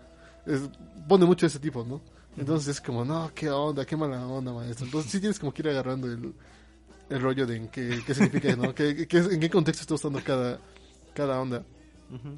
[0.46, 0.68] es-
[1.06, 2.00] pone mucho ese tipo, ¿no?
[2.37, 4.87] Entonces es como, no, qué onda, qué mala onda, maestro.
[4.87, 6.35] Entonces sí tienes como que ir agarrando el,
[7.11, 8.75] el rollo de en qué, qué significa, ¿no?
[8.75, 10.59] ¿Qué, qué- en qué contexto está usando cada,
[11.14, 11.64] cada onda.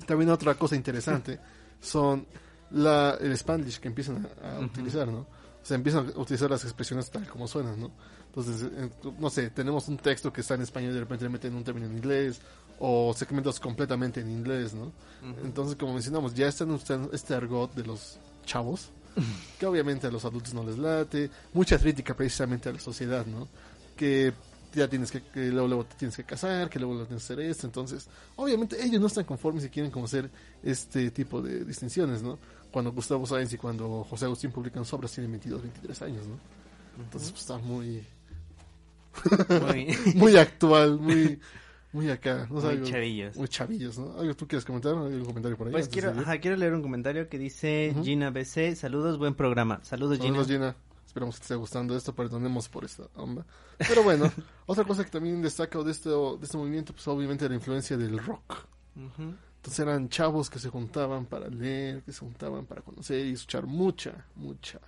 [0.07, 1.39] También otra cosa interesante
[1.81, 2.27] son
[2.71, 5.21] la, el Spanglish que empiezan a, a utilizar, ¿no?
[5.21, 5.27] O
[5.69, 7.91] sea, empiezan a utilizar las expresiones tal como suenan, ¿no?
[8.29, 8.71] Entonces,
[9.19, 11.65] no sé, tenemos un texto que está en español y de repente le meten un
[11.65, 12.41] término en inglés
[12.79, 14.93] o segmentos completamente en inglés, ¿no?
[15.45, 18.91] Entonces, como mencionamos, ya están usando este argot de los chavos,
[19.59, 23.49] que obviamente a los adultos no les late, mucha crítica precisamente a la sociedad, ¿no?
[23.97, 24.33] Que
[24.75, 27.33] ya tienes que, que luego, luego te tienes que casar, que luego, luego tienes que
[27.33, 30.31] hacer esto, entonces, obviamente ellos no están conformes y quieren como hacer
[30.63, 32.39] este tipo de distinciones, ¿no?
[32.71, 36.39] Cuando Gustavo Sáenz y cuando José Agustín publican sus obras tienen 22, 23 años, ¿no?
[37.03, 38.03] Entonces, pues está muy,
[39.61, 41.39] Muy, muy actual, muy,
[41.93, 43.37] muy acá, no muy chavillos.
[43.37, 44.19] muy chavillos, ¿no?
[44.19, 44.95] ¿Algo tú quieres comentar?
[44.95, 45.73] ¿Hay algún comentario por ahí?
[45.73, 48.05] Pues quiero, ajá, quiero leer un comentario que dice Ujú.
[48.05, 48.77] Gina BC.
[48.77, 49.81] Saludos, buen programa.
[49.83, 50.29] Saludos, Gina.
[50.31, 50.77] Saludos, Gina.
[51.07, 53.47] Esperamos que te esté gustando esto, perdonemos por esta onda.
[53.79, 54.31] Pero bueno,
[54.67, 58.19] otra cosa que también destaca de este, de este movimiento, pues obviamente la influencia del
[58.19, 58.67] rock.
[58.97, 63.67] Entonces eran chavos que se juntaban para leer, que se juntaban para conocer y escuchar
[63.67, 64.79] mucha, mucha,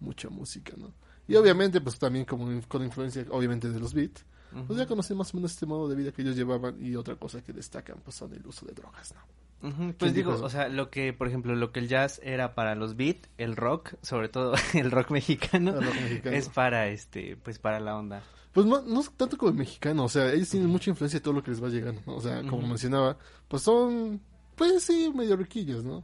[0.00, 0.92] mucha música, ¿no?
[1.26, 4.24] Y obviamente, pues también como con influencia, obviamente, de los beats,
[4.66, 7.16] pues ya conocen más o menos este modo de vida que ellos llevaban y otra
[7.16, 9.68] cosa que destacan, pues son el uso de drogas, ¿no?
[9.68, 12.54] Ujú, ¿Quién Pues digo, o sea, lo que, por ejemplo, lo que el jazz era
[12.54, 16.36] para los beat, el rock, sobre todo el rock mexicano, El rock mexicano.
[16.36, 18.22] es para este, pues para la onda.
[18.52, 21.22] Pues no, no es tanto como el mexicano, o sea, ellos tienen mucha influencia de
[21.22, 22.16] todo lo que les va llegando, ¿no?
[22.16, 24.20] O sea, como mencionaba, pues son,
[24.56, 26.02] pues sí, medio riquillos, ¿no?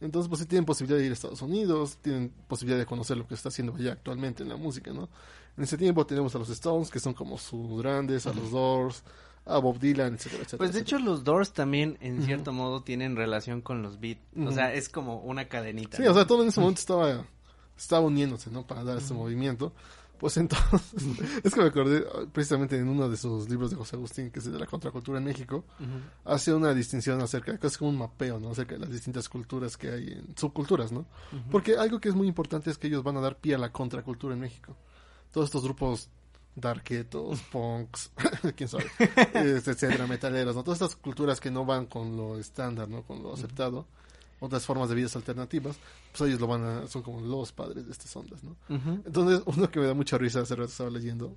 [0.00, 3.26] Entonces, pues sí tienen posibilidad de ir a Estados Unidos, tienen posibilidad de conocer lo
[3.26, 5.08] que está haciendo allá actualmente en la música, ¿no?
[5.56, 9.02] En ese tiempo tenemos a los Stones, que son como sus grandes, a los Doors,
[9.44, 10.58] a Bob Dylan, etcétera, etcétera.
[10.58, 10.98] Pues de etcétera.
[10.98, 14.18] hecho los Doors también en cierto modo tienen relación con los beat.
[14.36, 15.96] O sea, es como una cadenita.
[15.96, 16.10] Sí, ¿no?
[16.10, 17.24] o sea, todo en ese momento estaba,
[17.76, 18.66] estaba uniéndose, ¿no?
[18.66, 19.72] Para dar ese movimiento.
[20.22, 20.94] Pues entonces,
[21.42, 24.44] es que me acordé precisamente en uno de sus libros de José Agustín, que es
[24.44, 25.64] de la contracultura en México,
[26.24, 28.52] hace una distinción acerca, es como un mapeo, ¿no?
[28.52, 31.06] Acerca de las distintas culturas que hay en subculturas, ¿no?
[31.50, 33.72] Porque algo que es muy importante es que ellos van a dar pie a la
[33.72, 34.76] contracultura en México.
[35.32, 36.08] Todos estos grupos
[36.54, 38.10] darketos, punks,
[38.56, 40.62] quién sabe, este, etcétera, metaleros, ¿no?
[40.62, 43.02] Todas estas culturas que no van con lo estándar, ¿no?
[43.02, 43.86] Con lo aceptado,
[44.38, 45.76] otras formas de vidas alternativas,
[46.10, 48.56] pues ellos lo van a, son como los padres de estas ondas, ¿no?
[48.68, 51.34] Entonces, uno que me da mucha risa, hace rato estaba leyendo,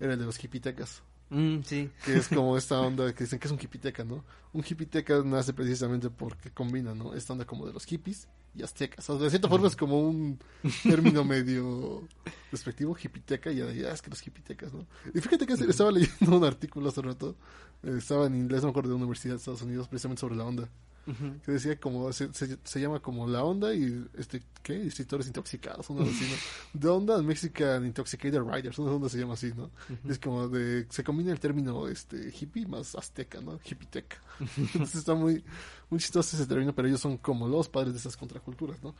[0.00, 1.90] era el de los hipitecas Mm, sí.
[2.04, 4.24] que es como esta onda que dicen que es un hipiteca, ¿no?
[4.52, 7.14] Un hipiteca nace precisamente porque combina, ¿no?
[7.14, 9.08] Esta onda como de los hippies y aztecas.
[9.10, 10.38] O sea, de cierta forma es como un
[10.82, 12.02] término medio
[12.50, 14.86] despectivo, hipiteca, y ya, ya es que los hipitecas, ¿no?
[15.14, 17.36] Y fíjate que estaba leyendo un artículo hace rato,
[17.82, 20.36] eh, estaba en inglés, no me acuerdo de una universidad de Estados Unidos, precisamente sobre
[20.36, 20.68] la onda,
[21.44, 24.86] Que decía como, se, se, se llama como la onda y, este, ¿qué?
[24.86, 26.80] Escritores intoxicados, una así, ¿no?
[26.80, 29.70] The Onda Mexican Intoxicated Writers, una onda se llama así, ¿no?
[30.08, 33.58] Es como de, se combina el término este hippie más azteca, ¿no?
[33.64, 34.18] Hippiteca.
[34.56, 35.42] Entonces está muy,
[35.88, 38.94] muy chistoso ese término, pero ellos son como los padres de esas contraculturas, ¿no?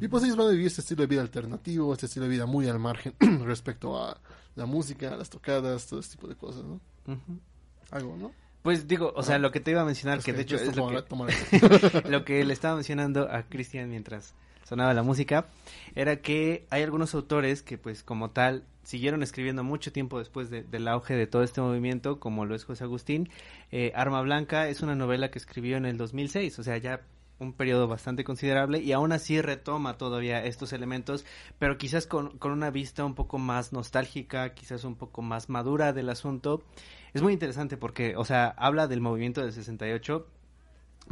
[0.00, 2.46] Y pues ellos van a vivir este estilo de vida alternativo, este estilo de vida
[2.46, 4.20] muy al margen respecto a
[4.54, 6.80] la música, a las tocadas, todo ese tipo de cosas, ¿no?
[7.90, 8.32] Algo, ¿no?
[8.62, 10.76] Pues digo, o sea, lo que te iba a mencionar, Es que de hecho es
[10.76, 10.94] lo que,
[12.10, 15.46] lo que le estaba mencionando a Cristian mientras sonaba la música,
[15.94, 20.62] era que hay algunos autores que pues como tal siguieron escribiendo mucho tiempo después de-
[20.62, 23.30] del auge de todo este movimiento, como lo es José Agustín.
[23.72, 27.00] Eh, Arma Blanca es una novela que escribió en el 2006, o sea, ya
[27.38, 31.24] un periodo bastante considerable y aún así retoma todavía estos elementos,
[31.58, 35.92] pero quizás con, con una vista un poco más nostálgica, quizás un poco más madura
[35.94, 36.62] del asunto.
[37.12, 40.26] Es muy interesante porque, o sea, habla del movimiento del 68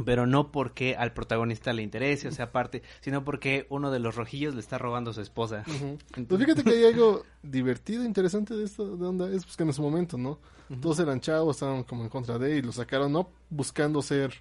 [0.05, 4.15] pero no porque al protagonista le interese, o sea, aparte, sino porque uno de los
[4.15, 5.63] rojillos le está robando a su esposa.
[5.65, 9.69] Pues fíjate que hay algo divertido, interesante de esto de onda, es pues que en
[9.69, 10.39] ese momento, ¿no?
[10.81, 14.33] Todos eran chavos, estaban como en contra de y lo sacaron no buscando ser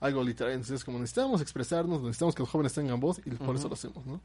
[0.00, 3.68] algo literario, entonces como necesitamos expresarnos, necesitamos que los jóvenes tengan voz y por eso
[3.68, 4.20] lo hacemos, ¿no?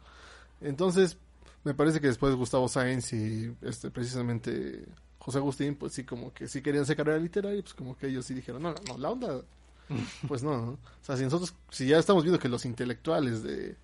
[0.62, 1.17] Entonces,
[1.63, 4.86] me parece que después Gustavo Sáenz y este precisamente
[5.28, 8.26] José Agustín, pues sí como que sí querían hacer carrera literaria, pues como que ellos
[8.26, 9.42] sí dijeron, no, no, no, la onda
[10.28, 10.72] pues no, ¿no?
[10.72, 13.76] O sea, si nosotros, si ya estamos viendo que los intelectuales de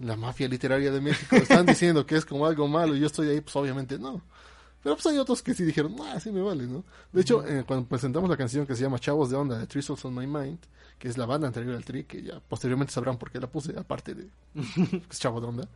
[0.00, 3.28] la mafia literaria de México están diciendo que es como algo malo y yo estoy
[3.28, 4.22] ahí, pues obviamente no.
[4.82, 6.84] Pero pues hay otros que sí dijeron, ah, sí me vale, ¿no?
[7.12, 10.04] De hecho, eh, cuando presentamos la canción que se llama Chavos de Onda de Tristles
[10.04, 10.58] on My Mind,
[10.98, 13.78] que es la banda anterior al Tri, que ya posteriormente sabrán por qué la puse,
[13.78, 14.28] aparte de
[15.10, 15.68] es Chavo de Onda,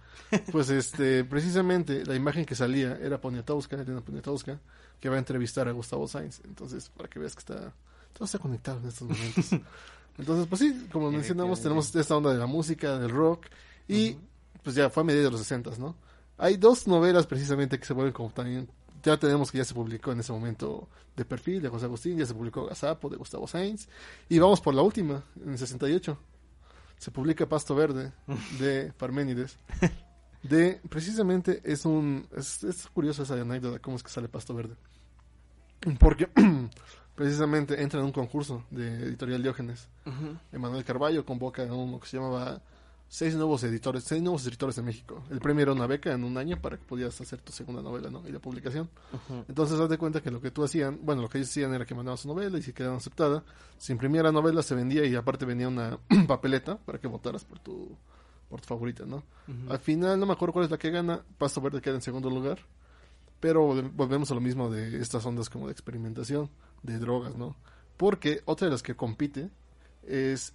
[0.51, 4.59] pues este, precisamente la imagen que salía era Poniatowska, Elena Poniatowska,
[5.01, 6.41] que va a entrevistar a Gustavo Sainz.
[6.45, 7.73] Entonces, para que veas que está,
[8.13, 9.53] todo está conectado en estos momentos.
[10.19, 13.47] Entonces, pues sí, como mencionamos, tenemos esta onda de la música, del rock,
[13.87, 14.17] y
[14.63, 15.95] pues ya fue a mediados de los 60, ¿no?
[16.39, 18.69] Hay dos novelas precisamente que se vuelven como también,
[19.07, 22.27] ya tenemos que ya se publicó en ese momento de perfil de José Agustín, ya
[22.27, 23.89] se publicó Gazapo de Gustavo Sainz,
[24.29, 26.19] y vamos por la última, en el 68.
[26.99, 28.13] Se publica Pasto Verde
[28.59, 29.59] de Parménides.
[30.43, 34.77] De, precisamente es un, es, es curioso esa anécdota, cómo es que sale Pasto Verde.
[35.99, 36.29] Porque
[37.15, 39.89] precisamente entra en un concurso de editorial Diógenes.
[40.53, 42.61] Emanuel Carballo convoca a uno que se llamaba
[43.09, 45.23] seis nuevos editores, seis nuevos escritores en México.
[45.31, 48.11] El premio era una beca en un año para que pudieras hacer tu segunda novela,
[48.11, 48.27] ¿no?
[48.29, 48.91] Y la publicación.
[49.49, 51.85] Entonces, haz de cuenta que lo que tú hacían, bueno, lo que ellos hacían era
[51.87, 53.45] que mandaban su novela y si quedaba aceptada,
[53.79, 57.59] se imprimía la novela, se vendía y aparte venía una papeleta para que votaras por
[57.61, 57.97] tu
[58.49, 59.25] por tu favorita, ¿no?
[59.69, 62.31] Al final, no me acuerdo cuál es la que gana, Pasto Verde queda en segundo
[62.31, 62.61] lugar,
[63.41, 66.49] pero vol- volvemos a lo mismo de estas ondas como de experimentación,
[66.85, 67.57] de drogas, ¿no?
[67.97, 69.51] Porque otra de las que compite
[70.05, 70.53] es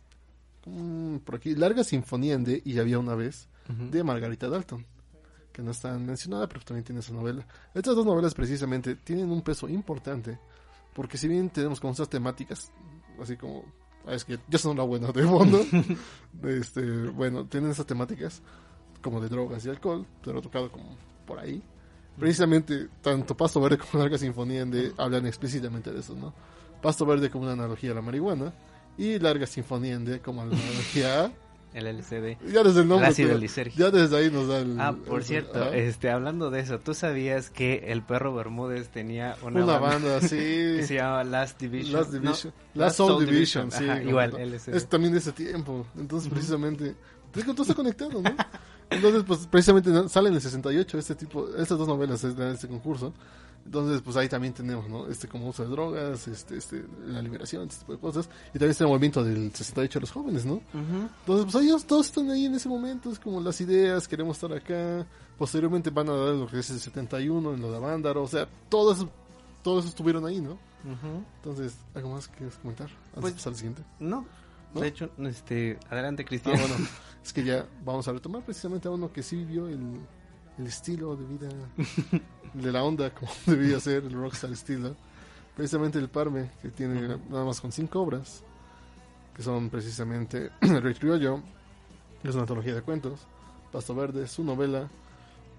[1.24, 4.86] por aquí, Larga Sinfonía en D y había una vez de Margarita Dalton,
[5.54, 7.46] que no está mencionada, pero también tiene esa novela.
[7.74, 10.38] Estas dos novelas precisamente tienen un peso importante,
[10.94, 12.72] porque si bien tenemos como esas temáticas,
[13.22, 13.64] así como,
[14.06, 15.66] ah, es que ya son una buena de fondo,
[16.44, 18.42] este, bueno, tienen esas temáticas
[19.02, 21.64] como de drogas y alcohol, pero tocado como por ahí.
[22.20, 26.34] Precisamente, tanto Pasto Verde como Larga Sinfonía en D hablan explícitamente de eso, ¿no?
[26.82, 28.54] Pasto Verde como una analogía a la marihuana
[28.98, 31.32] y Larga Sinfonía en D como analogía.
[31.74, 32.38] El LCD.
[32.52, 33.14] Ya desde el nombre.
[33.16, 33.40] Pero.
[33.78, 34.78] Ya desde ahí nos da el.
[34.78, 35.74] Ah, por el- cierto, ajá.
[35.74, 40.28] este, hablando de eso, ¿tú sabías que el perro Bermúdez tenía una, Una banda, banda,
[40.28, 40.36] sí.
[40.36, 41.94] que se llama Last Division?
[41.94, 42.54] Last No, Division.
[42.74, 43.88] Last Soul Division, sí.
[43.90, 44.36] Ajá, igual.
[44.38, 44.76] LCD.
[44.76, 45.88] Es también de ese tiempo.
[45.98, 46.94] Entonces, precisamente.
[47.34, 48.36] Es que todo está conectado, ¿no?
[48.92, 53.14] Entonces, pues, precisamente sale en el 68 este tipo, estas dos novelas de este concurso.
[53.64, 55.08] Entonces, pues ahí también tenemos, ¿no?
[55.08, 58.28] Este como uso de drogas, este, este, la liberación, este tipo de cosas.
[58.50, 60.54] Y también está el movimiento del 68 de los jóvenes, ¿no?
[60.56, 61.10] Ujú.
[61.20, 64.52] Entonces, pues ellos todos están ahí en ese momento, es como las ideas, queremos estar
[64.52, 65.06] acá.
[65.38, 68.48] Posteriormente van a dar lo que es el 71 en lo de Avándaro, o sea,
[68.68, 69.10] todo eso,
[69.64, 70.54] todo eso estuvieron ahí, ¿no?
[70.54, 71.24] Ujú.
[71.38, 72.88] Entonces, ¿algo más que comentar?
[72.88, 73.84] Antes Pues- de pasar al siguiente.
[74.00, 74.26] No,
[74.74, 74.82] ¿No?
[74.82, 76.58] de hecho, este, adelante Ah, Cristian.
[76.60, 76.76] bueno,
[77.24, 80.00] es que ya vamos a retomar precisamente a uno que sí vivió el,
[80.58, 81.50] el estilo de vida
[82.54, 84.96] de la onda como debía ser el rockstar estilo.
[85.56, 88.44] Precisamente el Parme, que tiene nada más con cinco obras,
[89.36, 91.42] que son precisamente El Rey Criollo,
[92.22, 93.28] que es una antología de cuentos,
[93.72, 94.90] Pasto Verde, su novela,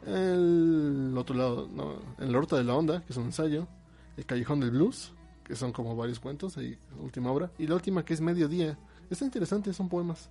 [0.07, 3.68] El otro lado, no, El Horta de la Onda, que es un ensayo,
[4.16, 5.12] El Callejón del Blues,
[5.44, 8.79] que son como varios cuentos, ahí, última obra, y la última que es Mediodía.
[9.11, 10.29] Está interesante, son poemas,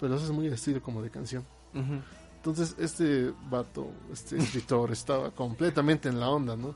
[0.00, 1.44] pero eso es muy de estilo como de canción.
[2.36, 6.74] Entonces, este vato, este escritor, estaba completamente en la onda, ¿no?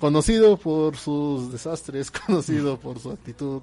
[0.00, 3.62] Conocido por sus desastres, conocido por su actitud,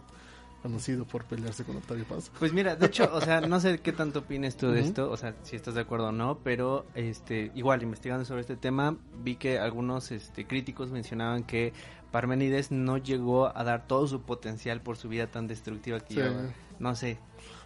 [0.63, 2.31] conocido por pelearse con Octavio Paz.
[2.39, 5.17] Pues mira, de hecho, o sea, no sé qué tanto opines tú de esto, o
[5.17, 9.35] sea, si estás de acuerdo o no, pero este, igual investigando sobre este tema, vi
[9.35, 11.73] que algunos este, críticos mencionaban que
[12.11, 16.19] Parmenides no llegó a dar todo su potencial por su vida tan destructiva que Sí.
[16.21, 16.49] llevaba.
[16.79, 17.17] No sé.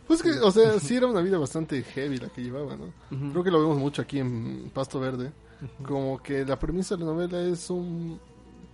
[0.08, 2.94] Pues que, o sea, sí era una vida bastante heavy la que llevaba, ¿no?
[3.32, 5.32] Creo que lo vemos mucho aquí en Pasto Verde.
[5.84, 8.20] Como que la premisa de la novela es un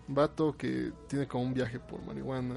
[0.08, 2.56] vato que tiene como un viaje por marihuana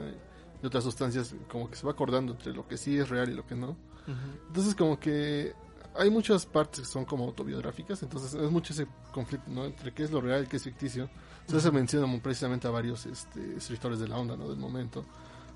[0.62, 3.34] y otras sustancias, como que se va acordando entre lo que sí es real y
[3.34, 3.70] lo que no.
[3.70, 4.46] Ujú.
[4.48, 5.52] Entonces como que
[5.98, 9.64] hay muchas partes que son como autobiográficas, entonces es mucho ese conflicto, ¿no?
[9.64, 11.08] Entre qué es lo real y qué es ficticio.
[11.40, 14.48] Entonces se menciona precisamente a varios este, escritores de la onda, ¿no?
[14.48, 15.04] Del momento.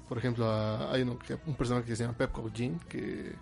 [0.09, 3.35] Por ejemplo, a- hay uno que, un personaje que se llama Pep Jean, que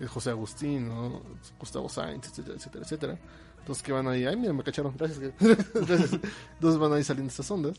[0.00, 1.22] es José Agustín, ¿no?
[1.58, 3.18] Gustavo Sainz, etcétera, etcétera, etcétera.
[3.58, 5.18] Entonces que van ahí, ay, mira, me cacharon, gracias.
[5.74, 6.12] Gracias.
[6.54, 7.76] Entonces van ahí saliendo estas ondas.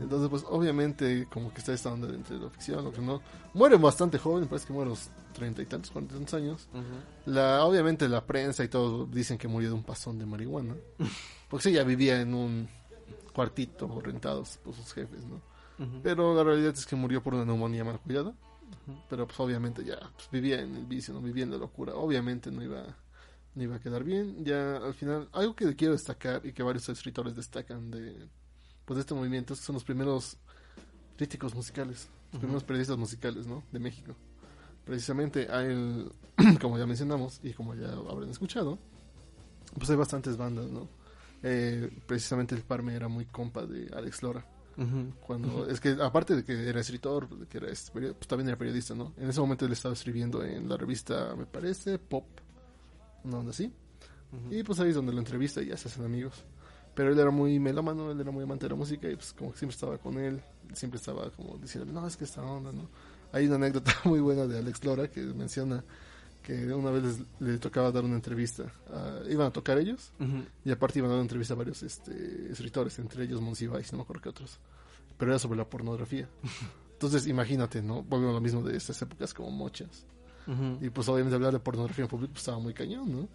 [0.00, 3.22] Entonces, pues obviamente, como que está esta onda entre la ficción, lo que no.
[3.54, 6.68] Muere bastante joven, parece que muere a los treinta y tantos, cuarenta y tantos años.
[7.26, 10.74] La, obviamente la prensa y todo dicen que murió de un pasón de marihuana.
[11.48, 12.68] Porque sí, ya vivía en un
[13.32, 15.40] cuartito rentados por sus jefes, ¿no?
[16.02, 18.34] Pero la realidad es que murió por una neumonía mal cuidada.
[19.08, 21.94] Pero pues obviamente ya pues, vivía en el vicio, no vivía en la locura.
[21.94, 22.82] Obviamente no iba,
[23.54, 24.44] no iba a quedar bien.
[24.44, 28.26] Ya al final, algo que quiero destacar y que varios escritores destacan de,
[28.86, 30.38] pues, de este movimiento que son los primeros
[31.16, 33.62] críticos musicales, los primeros periodistas musicales, ¿no?
[33.72, 34.14] De México.
[34.84, 36.10] Precisamente a él,
[36.60, 38.78] como ya mencionamos y como ya habrán escuchado,
[39.76, 40.88] pues hay bastantes bandas, ¿no?
[41.42, 44.46] Eh, precisamente el Parme era muy compa de Alex Lora.
[45.26, 48.58] Cuando, es que aparte de que era escritor, de que era este, pues también era
[48.58, 49.14] periodista, ¿no?
[49.16, 52.26] En ese momento él estaba escribiendo en la revista, me parece, Pop,
[53.24, 53.72] una onda así.
[54.50, 56.44] Y pues ahí es donde lo entrevista y ya se hacen amigos.
[56.96, 59.52] Pero él era muy melómano, él era muy amante de la música y pues como
[59.52, 60.40] que siempre estaba con él,
[60.72, 62.88] siempre estaba como diciendo, no, es que esta onda, ¿no?
[63.32, 65.84] Hay una anécdota muy buena de Alex Lora que menciona
[66.42, 68.72] que una vez le tocaba dar una entrevista.
[68.92, 70.12] a- iban a tocar ellos
[70.64, 73.98] y aparte iban a dar una entrevista a varios este, escritores, entre ellos Monsiváis, no
[73.98, 74.58] me acuerdo qué otros.
[75.18, 76.28] Pero era sobre la pornografía.
[76.92, 78.02] Entonces, imagínate, ¿no?
[78.02, 80.06] Volvemos a lo mismo de estas épocas como mochas.
[80.80, 83.28] Y pues obviamente hablar de pornografía en público pues, estaba muy cañón, ¿no?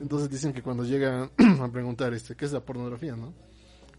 [0.00, 1.30] Entonces dicen que cuando llegan
[1.60, 3.32] a preguntar, este, ¿qué es la pornografía, no?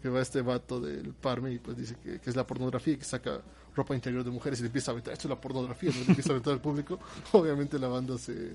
[0.02, 2.96] Que va este vato del Parme y pues dice que, que es la pornografía y
[2.96, 3.40] que saca
[3.74, 6.00] ropa interior de mujeres y le empieza a aventar, esto es la pornografía, ¿no?
[6.00, 6.98] Le empieza a aventar al público.
[7.32, 8.52] Obviamente la banda se,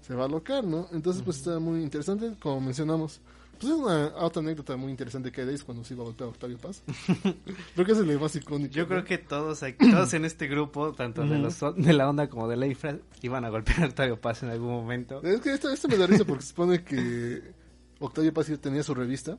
[0.00, 0.88] se va a alocar, ¿no?
[0.92, 3.20] Entonces pues está muy interesante, como mencionamos.
[3.60, 6.28] Pues es una otra anécdota muy interesante que hay es cuando se iba a golpear
[6.28, 6.82] a Octavio Paz.
[7.74, 8.72] creo que es el más icónico.
[8.74, 8.88] Yo ¿no?
[8.88, 12.48] creo que todos, aquí- todos en este grupo, tanto de, los, de la onda como
[12.48, 15.22] de la infra, iban a golpear a Octavio Paz en algún momento.
[15.22, 17.52] Es que esto, esto me da risa porque se supone que
[18.00, 19.38] Octavio Paz tenía su revista,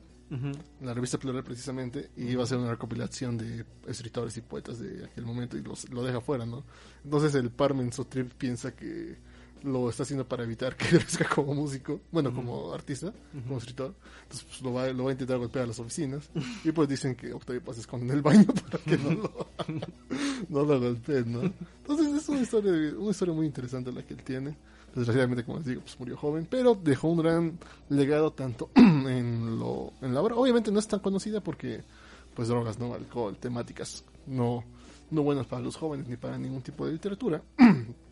[0.82, 5.06] la revista Plural precisamente, y iba a ser una recopilación de escritores y poetas de
[5.06, 6.64] aquel momento y los, lo deja fuera, ¿no?
[7.04, 9.18] Entonces el Parmen Sotrip piensa que
[9.66, 13.12] lo está haciendo para evitar que crezca como músico, bueno, como artista,
[13.44, 13.94] como escritor.
[14.24, 16.30] Entonces pues, lo, va, lo va a intentar golpear a las oficinas
[16.64, 19.48] y pues dicen que Octavio Paz se esconde en el baño para que no lo,
[20.50, 21.42] no lo golpeen, ¿no?
[21.42, 24.56] Entonces es una historia, una historia muy interesante la que él tiene.
[24.94, 27.60] Desgraciadamente, como les digo, pues murió joven, pero dejó un gran
[27.90, 30.36] legado tanto en lo en la obra.
[30.36, 31.84] Obviamente no es tan conocida porque,
[32.34, 34.64] pues drogas, no, alcohol, temáticas no
[35.12, 37.42] no buenas para los jóvenes ni para ningún tipo de literatura.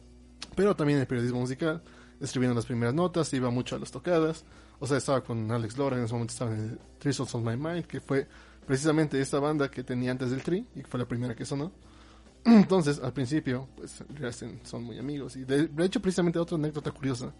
[0.55, 1.81] pero también el periodismo musical,
[2.19, 4.43] escribiendo las primeras notas, iba mucho a las tocadas.
[4.79, 7.43] O sea, estaba con Alex Lora, en ese momento estaba en el Three Souls on
[7.43, 8.27] My Mind, que fue
[8.65, 11.71] precisamente esta banda que tenía antes del Tri y que fue la primera que sonó.
[12.45, 15.35] Entonces, al principio, pues Drasten son muy amigos.
[15.37, 17.31] Y de, de hecho, precisamente otra anécdota curiosa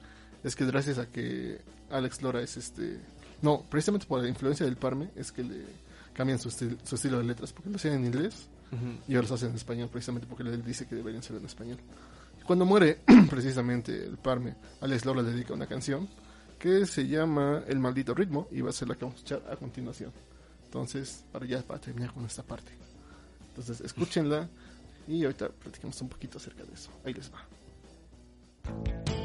[0.44, 1.60] es que gracias a que
[1.90, 3.00] Alex Lora es este.
[3.42, 5.66] No, precisamente por la influencia del Parme, es que le
[6.14, 8.48] cambian su, estil- su estilo de letras, porque lo hacían en inglés
[9.08, 11.78] y ahora lo hacen en español, precisamente porque él dice que deberían ser en español.
[12.46, 16.08] Cuando muere, precisamente el Parme, Alex Lora le dedica una canción
[16.60, 19.52] que se llama El maldito ritmo y va a ser la que vamos a escuchar
[19.52, 20.12] a continuación.
[20.66, 22.72] Entonces, para ya para terminar con esta parte.
[23.50, 24.50] Entonces, escúchenla
[25.08, 26.90] y ahorita platicamos un poquito acerca de eso.
[27.06, 29.23] Ahí les va.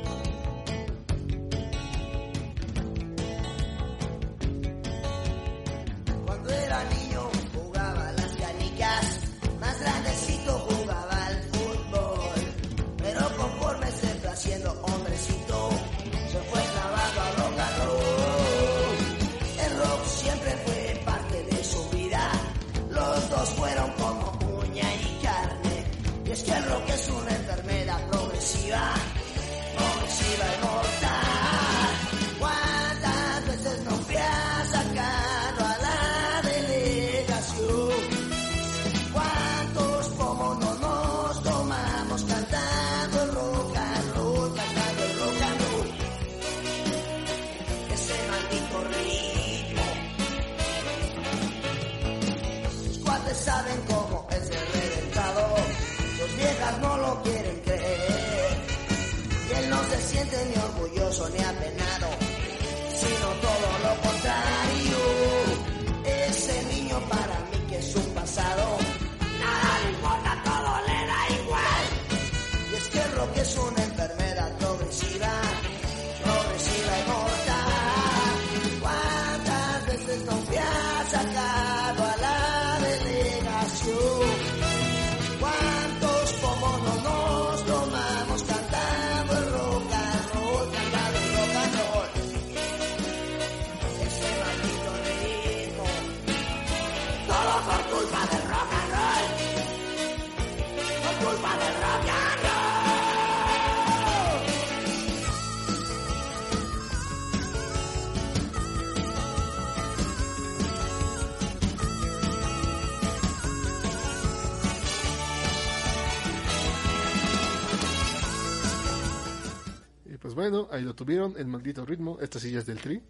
[120.79, 123.03] Ahí lo tuvieron, el maldito ritmo, esta silla es del tri.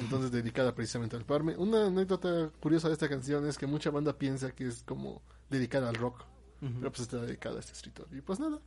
[0.00, 1.56] Entonces dedicada precisamente al Parme.
[1.56, 5.88] Una anécdota curiosa de esta canción es que mucha banda piensa que es como dedicada
[5.88, 6.24] al rock.
[6.58, 8.08] Pero pues está dedicada a este escritor.
[8.12, 8.58] Y pues nada,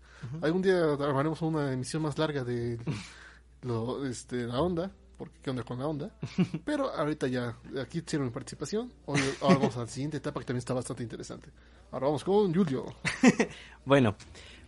[0.41, 2.79] algún día haremos una emisión más larga de
[3.63, 6.11] lo, este, la onda, porque qué onda con la onda.
[6.65, 8.93] Pero ahorita ya, aquí hicieron mi participación.
[9.05, 11.49] Hoy, ahora vamos a la siguiente etapa que también está bastante interesante.
[11.91, 12.85] Ahora vamos con Julio.
[13.83, 14.15] Bueno,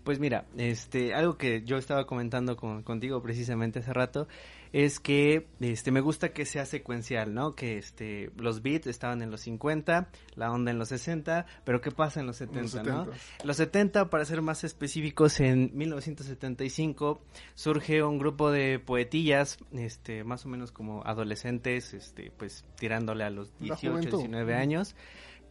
[0.04, 4.28] pues mira, este, algo que yo estaba comentando con, contigo precisamente hace rato
[4.74, 7.56] es que este me gusta que sea secuencial, ¿no?
[7.56, 11.92] Que este los beats estaban en los 50, la onda en los 60, pero ¿qué
[11.92, 13.06] pasa en los 70, los no?
[13.06, 13.46] 70.
[13.46, 17.22] Los 70, para ser más específicos, en 1975
[17.56, 23.30] surge un grupo de poetillas, este más o menos como adolescentes, este pues tirándole a
[23.30, 24.18] los La 18, juventud.
[24.20, 24.96] 19 años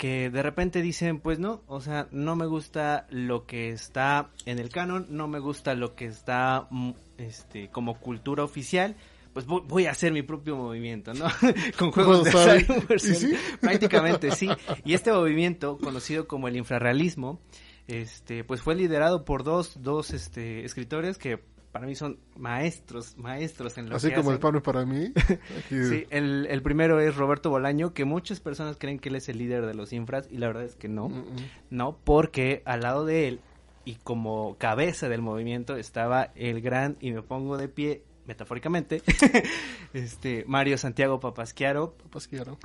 [0.01, 4.59] que de repente dicen, pues no, o sea, no me gusta lo que está en
[4.59, 8.97] el canon, no me gusta lo que está mm, este como cultura oficial,
[9.35, 11.27] pues voy, a hacer mi propio movimiento, ¿no?
[11.79, 12.65] Con juegos de azar,
[12.97, 13.35] ¿Y sí?
[13.61, 14.49] prácticamente sí.
[14.87, 17.39] Y este movimiento, conocido como el infrarrealismo,
[17.87, 21.43] este, pues fue liderado por dos, dos este, escritores que
[21.73, 24.43] para mí son maestros, maestros en lo Así que como el hacen.
[24.43, 25.13] Parme para mí.
[25.69, 29.39] Sí, el, el primero es Roberto Bolaño, que muchas personas creen que él es el
[29.39, 31.09] líder de los infras y la verdad es que no.
[31.09, 31.37] Mm, mm.
[31.71, 33.41] No, porque al lado de él
[33.85, 39.03] y como cabeza del movimiento estaba el gran, y me pongo de pie metafóricamente,
[39.93, 41.97] este Mario Santiago Papasquiaro,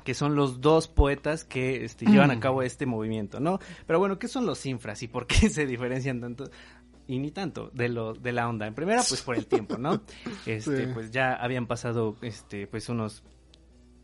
[0.04, 3.60] que son los dos poetas que este, llevan a cabo este movimiento, ¿no?
[3.88, 6.52] Pero bueno, ¿qué son los infras y por qué se diferencian tanto?
[7.08, 8.66] Y ni tanto de lo de la onda.
[8.68, 10.02] En primera, pues por el tiempo, ¿no?
[10.46, 10.92] Este, Sí.
[10.94, 13.24] pues ya habían pasado, este, pues unos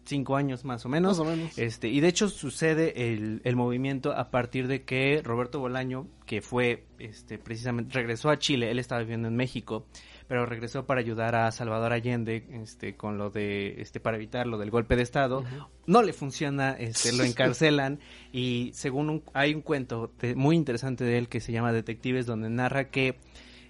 [0.05, 1.17] cinco años más o menos.
[1.19, 1.57] Más o menos.
[1.57, 6.41] Este, y de hecho sucede el, el movimiento a partir de que Roberto Bolaño, que
[6.41, 9.85] fue, este, precisamente, regresó a Chile, él estaba viviendo en México,
[10.27, 14.57] pero regresó para ayudar a Salvador Allende, este, con lo de, este, para evitar lo
[14.57, 15.43] del golpe de Estado.
[15.87, 17.99] No le funciona, este, lo encarcelan
[18.31, 22.25] y según un, hay un cuento de- muy interesante de él que se llama Detectives,
[22.25, 23.17] donde narra que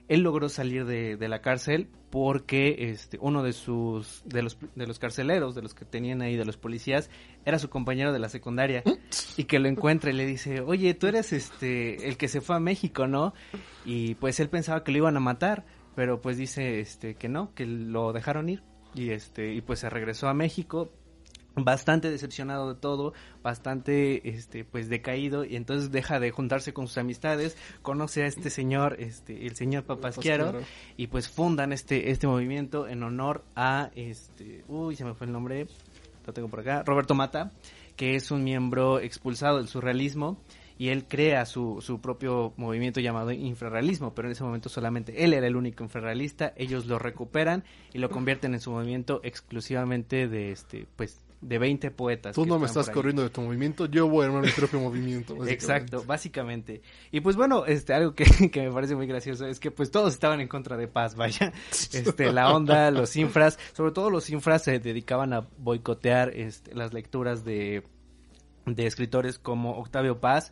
[0.08, 4.86] él logró salir de, de la cárcel porque este uno de sus de los de
[4.86, 7.10] los carceleros de los que tenían ahí de los policías
[7.45, 8.84] era su compañero de la secundaria
[9.38, 12.58] y que lo encuentra y le dice oye tú eres este el que se fue
[12.58, 13.34] a México no
[13.86, 15.64] y pues él pensaba que lo iban a matar
[15.95, 18.63] pero pues dice este que no que lo dejaron ir.
[18.93, 20.91] Y este y pues se regresó a México
[21.55, 25.45] bastante decepcionado de todo, bastante este pues decaído.
[25.45, 29.83] Y entonces deja de juntarse con sus amistades, conoce a este señor, este el señor
[29.83, 30.59] Papasquiaro
[30.97, 35.33] y pues fundan este este movimiento en honor a este uy, se me fue el
[35.33, 35.67] nombre,
[36.25, 37.51] lo tengo por acá, Roberto Mata,
[37.95, 40.37] que es un miembro expulsado del surrealismo
[40.82, 45.36] y él crea su, su propio movimiento llamado infrarrealismo, pero en ese momento solamente él
[45.36, 47.63] era el único infrarrealista, ellos lo recuperan
[47.93, 52.34] y lo convierten en su movimiento exclusivamente de este pues de 20 poetas.
[52.34, 55.36] Tú no me estás corriendo de tu movimiento, yo voy a armar mi propio movimiento.
[55.38, 55.53] básicamente.
[55.53, 56.82] Exacto, básicamente.
[57.11, 60.11] Y pues bueno, este algo que, que me parece muy gracioso es que pues todos
[60.11, 61.53] estaban en contra de paz, vaya.
[61.93, 66.91] Este la onda, los infras, sobre todo los infras se dedicaban a boicotear este, las
[66.91, 67.84] lecturas de
[68.66, 70.51] de escritores como Octavio Paz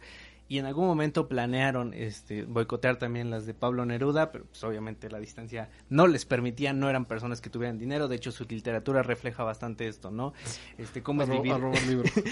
[0.52, 5.08] y en algún momento planearon este boicotear también las de Pablo Neruda, pero pues obviamente
[5.08, 9.04] la distancia no les permitía, no eran personas que tuvieran dinero, de hecho su literatura
[9.04, 10.34] refleja bastante esto, ¿no?
[10.80, 11.54] Este cómo es vivir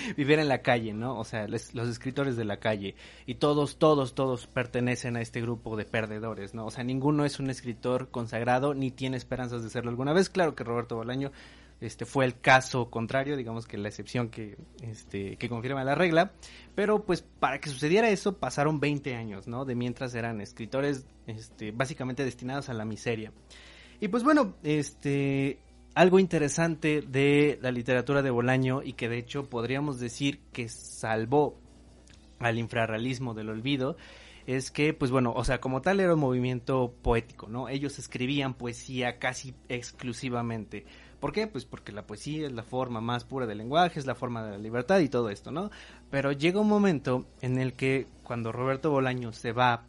[0.18, 1.20] vivir en la calle, ¿no?
[1.20, 2.96] O sea, les- los escritores de la calle.
[3.28, 6.66] Y todos, todos, todos pertenecen a este grupo de perdedores, ¿no?
[6.66, 10.32] O sea, ninguno es un escritor consagrado ni tiene esperanzas de serlo alguna vez.
[10.32, 11.32] Claro que Roberto Bolaño
[11.80, 16.32] este fue el caso contrario, digamos que la excepción que este que confirma la regla,
[16.76, 19.66] pero pues para que sucediera eso pasaron 20 años, ¿no?
[19.66, 23.32] De mientras eran escritores este básicamente destinados a la miseria.
[24.00, 25.60] Y pues bueno, este
[25.94, 31.60] algo interesante de la literatura de Bolaño y que de hecho podríamos decir que salvó
[32.40, 33.98] al infrarrealismo del olvido
[34.48, 37.68] es que, pues bueno, o sea, como tal era un movimiento poético, ¿no?
[37.68, 40.86] Ellos escribían poesía casi exclusivamente.
[41.20, 41.48] ¿Por qué?
[41.48, 44.52] Pues porque la poesía es la forma más pura del lenguaje, es la forma de
[44.52, 45.72] la libertad y todo esto, ¿no?
[46.12, 49.86] Pero llega un momento en el que cuando Roberto Bolaño se va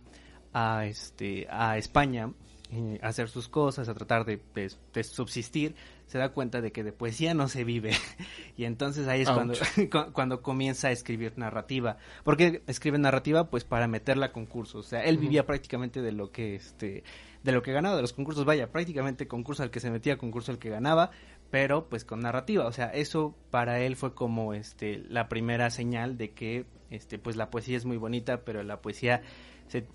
[0.54, 2.32] a, este, a España
[2.70, 5.74] eh, a hacer sus cosas, a tratar de, de- de subsistir,
[6.06, 7.92] se da cuenta de que de poesía no se vive.
[8.56, 9.34] y entonces ahí es Ouch.
[9.36, 9.54] cuando,
[10.06, 11.98] cu- cuando comienza a escribir narrativa.
[12.24, 13.50] ¿Por qué escribe narrativa?
[13.50, 14.86] Pues para meterla a concursos.
[14.86, 17.04] O sea, él vivía prácticamente de lo que este
[17.42, 20.52] de lo que ganaba de los concursos, vaya, prácticamente concurso al que se metía, concurso
[20.52, 21.10] al que ganaba,
[21.50, 26.18] pero pues con narrativa, o sea, eso para él fue como este la primera señal
[26.18, 29.22] de que este pues la poesía es muy bonita, pero la poesía
[29.68, 29.86] se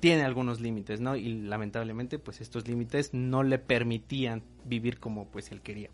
[0.00, 1.16] tiene algunos límites, ¿no?
[1.16, 5.88] Y lamentablemente, pues estos límites no le permitían vivir como pues él quería.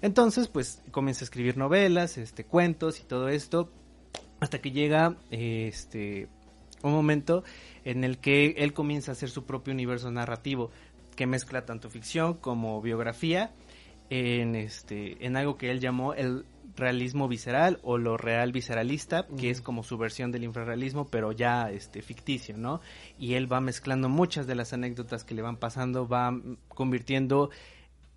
[0.00, 3.70] Entonces, pues comienza a escribir novelas, este, cuentos y todo esto,
[4.40, 6.28] hasta que llega, este,
[6.82, 7.44] un momento
[7.84, 10.70] en el que él comienza a hacer su propio universo narrativo,
[11.16, 13.52] que mezcla tanto ficción como biografía,
[14.10, 16.44] en este, en algo que él llamó el
[16.76, 21.70] realismo visceral o lo real visceralista, que es como su versión del infrarrealismo, pero ya
[21.70, 22.80] este ficticio, ¿no?
[23.18, 26.34] Y él va mezclando muchas de las anécdotas que le van pasando, va
[26.68, 27.50] convirtiendo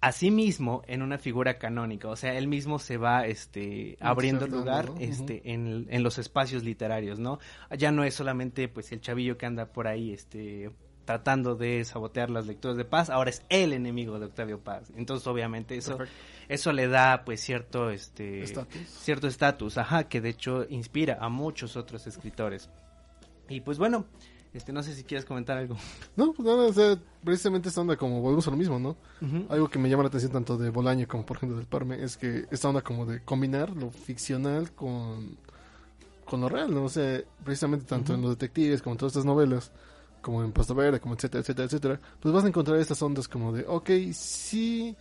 [0.03, 4.47] a sí mismo en una figura canónica, o sea, él mismo se va este abriendo
[4.47, 4.97] lugar ¿no?
[4.99, 7.39] este en, en los espacios literarios, ¿no?
[7.77, 10.71] Ya no es solamente pues el chavillo que anda por ahí este
[11.05, 14.91] tratando de sabotear las lecturas de Paz, ahora es el enemigo de Octavio Paz.
[14.97, 16.21] Entonces, obviamente eso Perfecto.
[16.49, 18.81] eso le da pues cierto este Estatus.
[18.89, 22.69] cierto estatus, ajá, que de hecho inspira a muchos otros escritores.
[23.47, 24.05] Y pues bueno,
[24.53, 25.75] este no sé si quieres comentar algo.
[26.15, 28.95] No, pues nada, o sea, precisamente esta onda como volvemos a lo mismo, ¿no?
[29.49, 32.17] Algo que me llama la atención tanto de Bolaño como por ejemplo del Parme es
[32.17, 35.37] que esta onda como de combinar lo ficcional con,
[36.25, 36.83] con lo real, ¿no?
[36.83, 39.71] O sea, precisamente tanto en los detectives como en todas estas novelas,
[40.21, 43.51] como en Pasto Verde, como etcétera, etcétera, etcétera, pues vas a encontrar estas ondas como
[43.51, 44.95] de, ok, sí,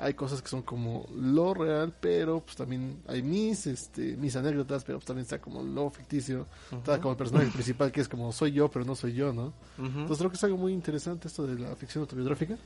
[0.00, 4.84] hay cosas que son como lo real, pero pues también hay mis, este, mis anécdotas,
[4.84, 8.32] pero pues también está como lo ficticio, está como el personaje principal que es como
[8.32, 9.52] soy yo, pero no soy yo, ¿no?
[9.78, 12.56] Entonces creo que es algo muy interesante esto de la ficción autobiográfica.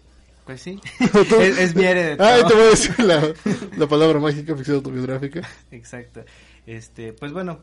[0.44, 3.32] Pues sí, es, es mi Ay, te voy a decir la,
[3.76, 5.48] la palabra mágica, ficción autobiográfica.
[5.70, 6.24] Exacto.
[6.66, 7.60] Este, pues bueno,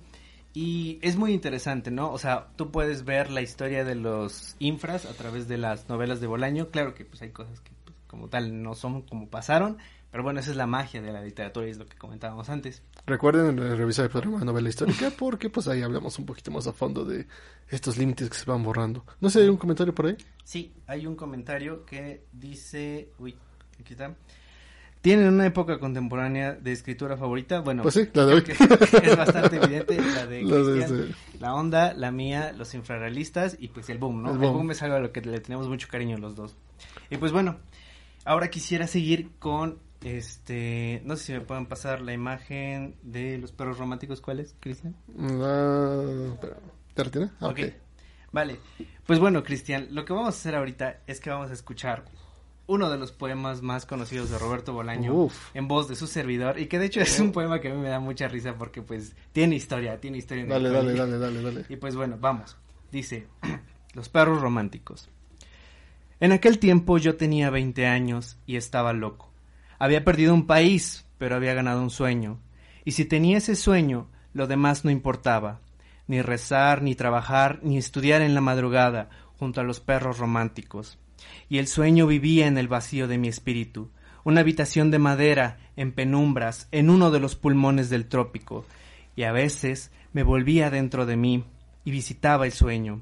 [0.54, 2.12] y es muy interesante, ¿no?
[2.12, 6.22] O sea, tú puedes ver la historia de los infras a través de las novelas
[6.22, 6.70] de Bolaño.
[6.70, 7.72] Claro que pues hay cosas que
[8.10, 9.78] como tal no son como pasaron,
[10.12, 12.82] pero bueno, esa es la magia de la literatura y es lo que comentábamos antes.
[13.06, 16.74] Recuerden revisar el programa de novela histórica porque pues ahí hablamos un poquito más a
[16.74, 17.28] fondo de
[17.70, 19.06] estos límites que se van borrando.
[19.22, 20.18] No sé, ¿hay un comentario por ahí?
[20.44, 23.36] Sí, hay un comentario que dice, uy,
[23.80, 24.16] aquí está.
[25.02, 27.62] ¿Tienen una época contemporánea de escritura favorita?
[27.62, 28.44] Bueno, Pues sí, la de hoy.
[29.04, 33.98] es bastante evidente la de Cristian, la onda, la mía, los infrarrealistas y pues el
[33.98, 34.30] boom, ¿no?
[34.30, 34.54] El El boom.
[34.56, 36.58] boom, es algo a lo que le tenemos mucho cariño los dos.
[37.10, 37.58] Y pues bueno,
[38.30, 43.52] ahora quisiera seguir con este, no sé si me pueden pasar la imagen de los
[43.52, 44.96] perros románticos, ¿cuál es, Cristian?
[45.10, 46.58] Espera,
[46.94, 47.32] ¿Te retiene?
[47.40, 47.60] Ah, ok.
[48.32, 48.60] Vale.
[49.08, 52.06] Pues bueno, Cristian, lo que vamos a hacer ahorita es que vamos a escuchar
[52.68, 55.50] uno de los poemas más conocidos de Roberto Bolaño Uf.
[55.56, 57.82] en voz de su servidor y que de hecho es un poema que a mí
[57.82, 60.44] me da mucha risa porque pues tiene historia, tiene historia.
[60.44, 61.66] en el Dale, dale, dale, dale.
[61.68, 62.56] Y pues bueno, vamos.
[62.92, 63.26] Dice,
[63.96, 65.10] los perros románticos.
[66.22, 69.32] En aquel tiempo yo tenía 20 años y estaba loco.
[69.78, 72.40] Había perdido un país, pero había ganado un sueño.
[72.84, 75.62] Y si tenía ese sueño, lo demás no importaba.
[76.08, 81.00] Ni rezar, ni trabajar, ni estudiar en la madrugada junto a los perros románticos.
[81.48, 83.90] Y el sueño vivía en el vacío de mi espíritu,
[84.26, 88.66] una habitación de madera, en penumbras, en uno de los pulmones del trópico.
[89.16, 91.46] Y a veces me volvía dentro de mí
[91.86, 93.02] y visitaba el sueño,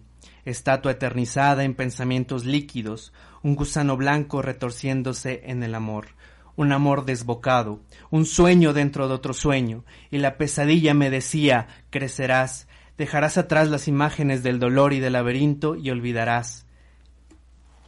[0.49, 3.11] estatua eternizada en pensamientos líquidos,
[3.43, 6.07] un gusano blanco retorciéndose en el amor,
[6.55, 12.67] un amor desbocado, un sueño dentro de otro sueño, y la pesadilla me decía crecerás,
[12.97, 16.65] dejarás atrás las imágenes del dolor y del laberinto y olvidarás.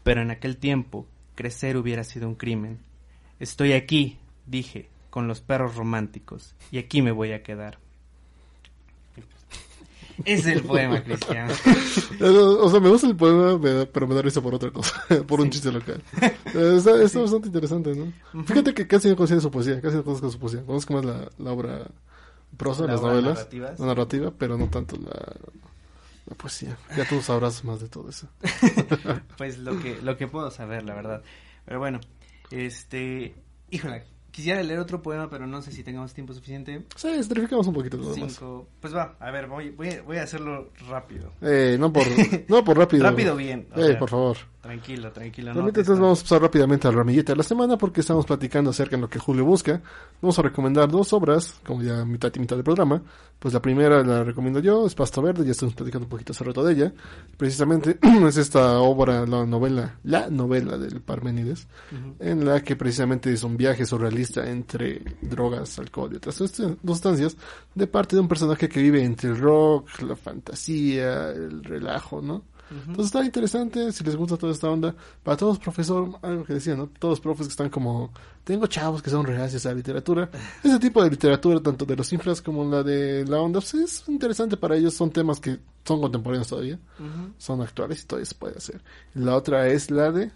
[0.04, 2.80] Pero en aquel tiempo crecer hubiera sido un crimen.
[3.40, 7.80] Estoy aquí, dije, con los perros románticos, y aquí me voy a quedar.
[10.26, 11.50] Es el poema, Cristian.
[12.22, 13.60] O sea, me gusta el poema,
[13.92, 16.02] pero me da risa por otra cosa, por un chiste local.
[16.22, 18.44] Eh, Está, está bastante interesante, ¿no?
[18.46, 20.64] Fíjate que casi no conocía su poesía, casi no conozco su poesía.
[20.66, 21.88] Conozco más la, la obra
[22.58, 23.80] prosa, La las obra novelas, narrativas.
[23.80, 25.36] la narrativa, pero no tanto la,
[26.26, 26.78] la poesía.
[26.98, 28.28] Ya tú sabrás más de todo eso.
[29.38, 31.24] Pues lo que, lo que puedo saber, la verdad.
[31.66, 32.00] Pero bueno,
[32.52, 33.34] este,
[33.70, 34.04] híjole,
[34.40, 36.86] quisiera leer otro poema, pero no sé si tengamos tiempo suficiente.
[36.96, 38.32] Sí, estrificamos un poquito todo más.
[38.34, 41.34] Cinco, pues va, a ver, voy, voy, voy a hacerlo rápido.
[41.42, 42.04] Eh, no por,
[42.48, 43.04] no por rápido.
[43.04, 44.38] Rápido bien, Eh, por favor.
[44.62, 45.54] Tranquilo, tranquilo.
[45.54, 48.98] no entonces vamos a pasar rápidamente al ramillete de la semana porque estamos platicando acerca
[48.98, 49.82] de lo que Julio busca.
[50.22, 53.02] Vamos a recomendar dos obras, como ya mitad y mitad del programa.
[53.40, 56.44] Pues la primera la recomiendo yo, es Pasto Verde, ya estamos platicando un poquito hace
[56.44, 56.94] rato de ella.
[57.38, 57.98] Precisamente
[58.28, 62.16] es esta obra, la novela, la novela del Parménides, Ujú.
[62.20, 67.38] en la que precisamente es un viaje surrealista entre drogas, alcohol y otras sust- sustancias,
[67.76, 72.44] de parte de un personaje que vive entre el rock, la fantasía, el relajo, ¿no?
[72.72, 74.96] Entonces está interesante, si les gusta toda esta onda.
[75.24, 76.88] Para todos, profesor, algo que decía, ¿no?
[76.88, 78.12] Todos los profes que están como,
[78.44, 80.30] tengo chavos que son reacios a la literatura.
[80.64, 84.04] Ese tipo de literatura, tanto de los infras como la de la onda, pues es
[84.08, 84.94] interesante para ellos.
[84.94, 86.80] Son temas que son contemporáneos todavía,
[87.38, 88.82] son actuales y todavía se puede hacer.
[89.16, 90.32] La otra es la de...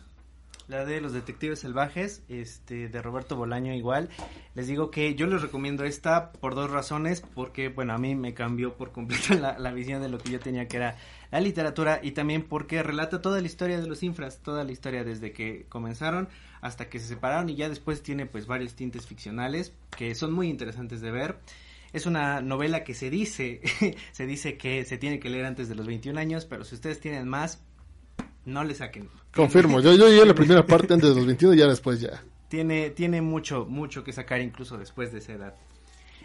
[0.67, 4.09] La de los detectives salvajes, este, de Roberto Bolaño igual.
[4.55, 8.33] Les digo que yo les recomiendo esta por dos razones, porque bueno, a mí me
[8.33, 10.95] cambió por completo la, visión de lo que yo tenía que era
[11.31, 15.03] la literatura y también porque relata toda la historia de los infras, toda la historia
[15.03, 16.29] desde que comenzaron
[16.61, 20.47] hasta que se separaron y ya después tiene pues varios tintes ficcionales que son muy
[20.47, 21.39] interesantes de ver.
[21.91, 23.61] Es una novela que se dice,
[24.13, 26.99] se dice que se tiene que leer antes de los 21 años, pero si ustedes
[26.99, 27.61] tienen más,
[28.45, 29.09] no le saquen.
[29.33, 31.99] Confirmo, yo, yo llegué a la primera parte antes de los 21 y ya después
[31.99, 32.23] ya.
[32.49, 35.55] Tiene, tiene mucho, mucho que sacar incluso después de esa edad.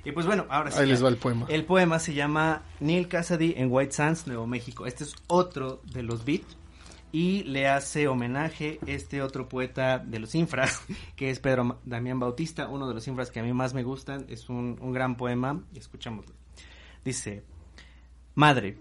[0.04, 0.80] Y pues bueno, ahora sí.
[0.80, 1.46] Ahí les va el poema.
[1.48, 4.86] El poema se llama Neil Cassidy en White Sands, Nuevo México.
[4.86, 6.44] Este es otro de los beat
[7.10, 10.82] y le hace homenaje este otro poeta de los infras,
[11.16, 14.26] que es Pedro Damián Bautista, uno de los infras que a mí más me gustan.
[14.28, 15.62] Es un, un gran poema.
[15.74, 16.34] Escuchámoslo.
[17.04, 17.42] Dice,
[18.34, 18.78] Madre,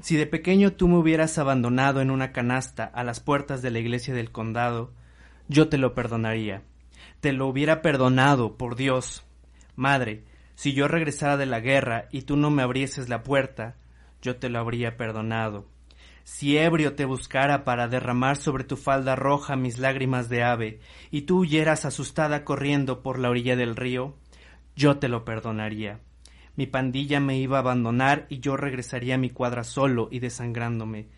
[0.00, 3.80] si de pequeño tú me hubieras abandonado en una canasta a las puertas de la
[3.80, 4.92] iglesia del condado,
[5.48, 6.62] yo te lo perdonaría.
[7.20, 9.24] Te lo hubiera perdonado, por Dios.
[9.76, 10.24] Madre,
[10.54, 13.76] si yo regresara de la guerra y tú no me abrieses la puerta,
[14.22, 15.66] yo te lo habría perdonado.
[16.24, 20.80] Si ebrio te buscara para derramar sobre tu falda roja mis lágrimas de ave,
[21.10, 24.14] y tú huyeras asustada corriendo por la orilla del río,
[24.76, 26.00] yo te lo perdonaría.
[26.60, 31.08] Mi pandilla me iba a abandonar y yo regresaría a mi cuadra solo y desangrándome.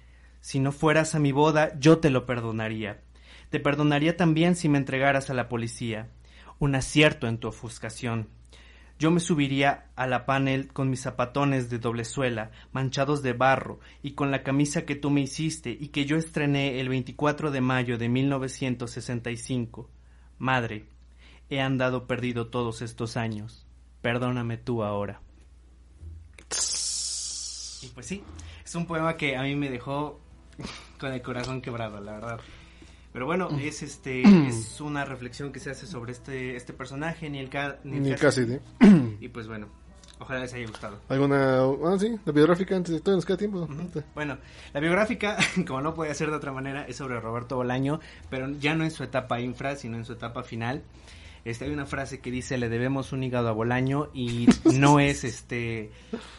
[0.40, 3.00] Si no fueras a mi boda, yo te lo perdonaría.
[3.50, 6.10] Te perdonaría también si me entregaras a la policía.
[6.60, 8.28] Un acierto en tu ofuscación.
[9.00, 13.80] Yo me subiría a la panel con mis zapatones de doble suela, manchados de barro,
[14.00, 17.60] y con la camisa que tú me hiciste y que yo estrené el 24 de
[17.60, 19.90] mayo de 1965.
[20.38, 20.84] Madre,
[21.50, 23.66] he andado perdido todos estos años.
[24.02, 25.20] Perdóname tú ahora.
[27.82, 28.22] Y pues sí,
[28.64, 30.20] es un poema que a mí me dejó
[30.98, 32.40] con el corazón quebrado, la verdad.
[33.12, 37.50] Pero bueno, es este es una reflexión que se hace sobre este este personaje, Neil,
[37.50, 38.58] Ca Neil Ni Cassidy.
[38.80, 39.16] casi.
[39.20, 39.68] Y pues bueno,
[40.18, 40.98] ojalá les haya gustado.
[41.08, 41.62] ¿Alguna...
[41.62, 43.68] Ah, sí, la biográfica antes de todo nos queda tiempo.
[44.14, 44.38] Bueno,
[44.72, 45.36] la biográfica,
[45.66, 48.00] como no puede ser de otra manera, es sobre Roberto Bolaño,
[48.30, 50.82] pero ya no en su etapa infra, sino en su etapa final.
[51.44, 55.24] Este, hay una frase que dice, le debemos un hígado a Bolaño y no es
[55.24, 55.90] este,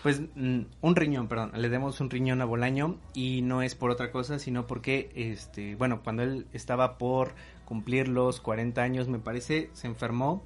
[0.02, 3.92] pues mm, un riñón, perdón, le debemos un riñón a Bolaño y no es por
[3.92, 7.36] otra cosa, sino porque, este, bueno, cuando él estaba por
[7.66, 10.42] cumplir los 40 años, me parece, se enfermó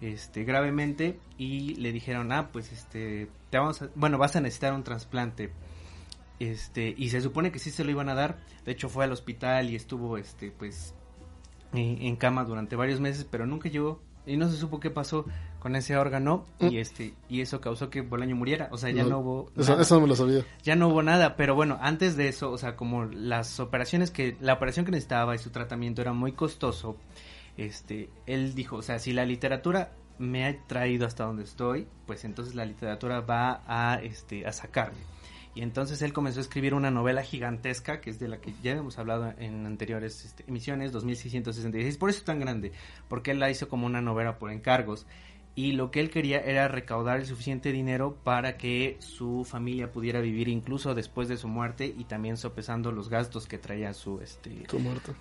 [0.00, 4.72] este gravemente y le dijeron ah pues este te vamos a, bueno vas a necesitar
[4.72, 5.50] un trasplante
[6.38, 9.12] este y se supone que sí se lo iban a dar de hecho fue al
[9.12, 10.94] hospital y estuvo este pues
[11.72, 15.24] en, en cama durante varios meses pero nunca llegó y no se supo qué pasó
[15.58, 19.18] con ese órgano y este y eso causó que Bolaño muriera o sea ya no,
[19.18, 19.82] hubo Eso, nada.
[19.82, 20.44] eso no me lo sabía.
[20.62, 24.36] Ya no hubo nada, pero bueno, antes de eso, o sea, como las operaciones que,
[24.40, 26.96] la operación que necesitaba y su tratamiento era muy costoso,
[27.56, 32.24] este, él dijo, o sea, si la literatura me ha traído hasta donde estoy, pues
[32.24, 34.98] entonces la literatura va a, este, a sacarme.
[35.54, 38.72] Y entonces él comenzó a escribir una novela gigantesca, que es de la que ya
[38.72, 41.96] hemos hablado en anteriores este, emisiones, 2666.
[41.96, 42.72] Por eso es tan grande,
[43.08, 45.06] porque él la hizo como una novela por encargos.
[45.58, 50.20] Y lo que él quería era recaudar el suficiente dinero para que su familia pudiera
[50.20, 54.62] vivir incluso después de su muerte y también sopesando los gastos que traía su este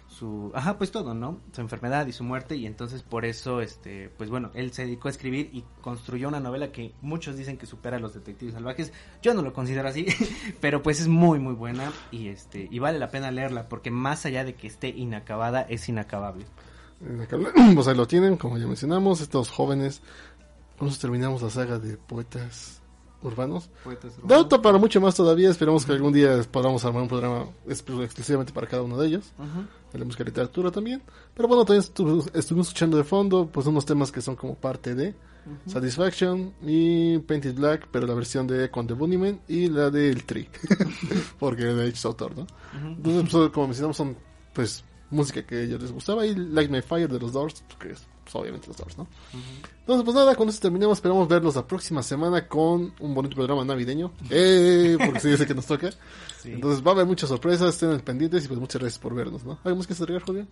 [0.08, 4.10] su ajá pues todo no su enfermedad y su muerte y entonces por eso este
[4.16, 7.66] pues bueno él se dedicó a escribir y construyó una novela que muchos dicen que
[7.66, 8.94] supera a los detectives salvajes.
[9.24, 10.06] Yo no lo considero así
[10.62, 14.28] pero pues es muy muy buena y este y vale la pena leerla porque más
[14.28, 16.46] allá de que esté inacabada es inacabable.
[17.30, 20.02] Que habla- Pues ahí lo tienen, como ya mencionamos, estos jóvenes.
[20.82, 22.82] Eso terminamos la saga de poetas
[23.24, 23.70] urbanos.
[23.84, 28.04] Poetas Dato para mucho más todavía, esperamos que algún día podamos armar un programa exclu-
[28.04, 29.34] exclusivamente para cada uno de ellos.
[29.40, 29.66] Ujú.
[29.92, 31.02] de la música y literatura también.
[31.34, 34.94] Pero bueno, también estu- estuvimos escuchando de fondo pues unos temas que son como parte
[34.94, 35.16] de
[35.66, 40.24] Satisfaction y Painted Black, pero la versión de Con the Bunnymen y la de El
[40.26, 40.50] Tree.
[41.40, 42.48] Porque de hecho es autor, ¿no?
[42.74, 44.16] Entonces, pues, como mencionamos, son
[44.54, 47.92] pues música que a ellos les gustaba y Light My Fire de los Doors, que
[47.94, 49.08] es pues, obviamente los Doors, ¿no?
[49.80, 50.98] Entonces, pues nada, con eso terminamos.
[50.98, 54.12] Esperamos verlos la próxima semana con un bonito programa navideño.
[54.30, 54.98] ¡Eh!
[54.98, 55.90] Porque sí, dice que nos toca.
[56.38, 56.52] Sí.
[56.52, 59.58] Entonces va a haber muchas sorpresas, estén pendientes y pues muchas gracias por vernos, ¿no?
[59.64, 60.48] ¿Algo más que agregar, Julián?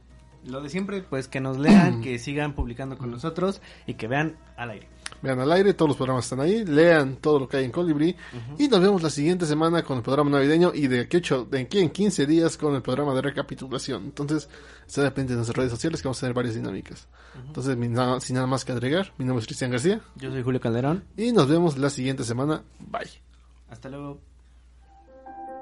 [0.45, 4.37] Lo de siempre, pues que nos lean, que sigan publicando con nosotros y que vean
[4.57, 4.87] al aire.
[5.21, 8.15] Vean al aire, todos los programas están ahí, lean todo lo que hay en Colibri
[8.59, 11.61] y nos vemos la siguiente semana con el programa navideño y de aquí, ocho, de
[11.61, 14.03] aquí en 15 días con el programa de recapitulación.
[14.03, 14.47] Entonces,
[14.85, 17.07] está pendiente de nuestras redes sociales que vamos a tener varias dinámicas.
[17.47, 20.43] Entonces, mi- nada- sin nada más que agregar, mi nombre es Cristian García Yo soy
[20.43, 21.03] Julio Calderón.
[21.17, 22.61] y nos vemos la siguiente semana.
[22.79, 23.09] Bye.
[23.69, 24.19] Hasta luego.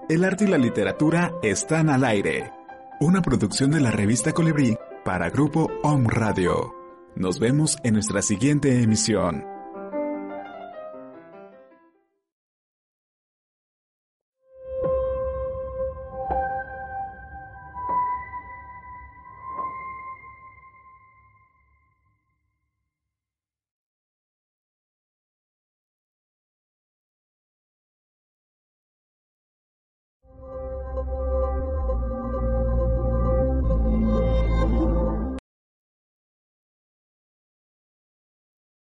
[0.10, 2.52] El arte y la literatura están al aire.
[3.04, 6.74] Una producción de la revista Colibrí para Grupo Om Radio.
[7.18, 9.53] Nos vemos en nuestra siguiente emisión.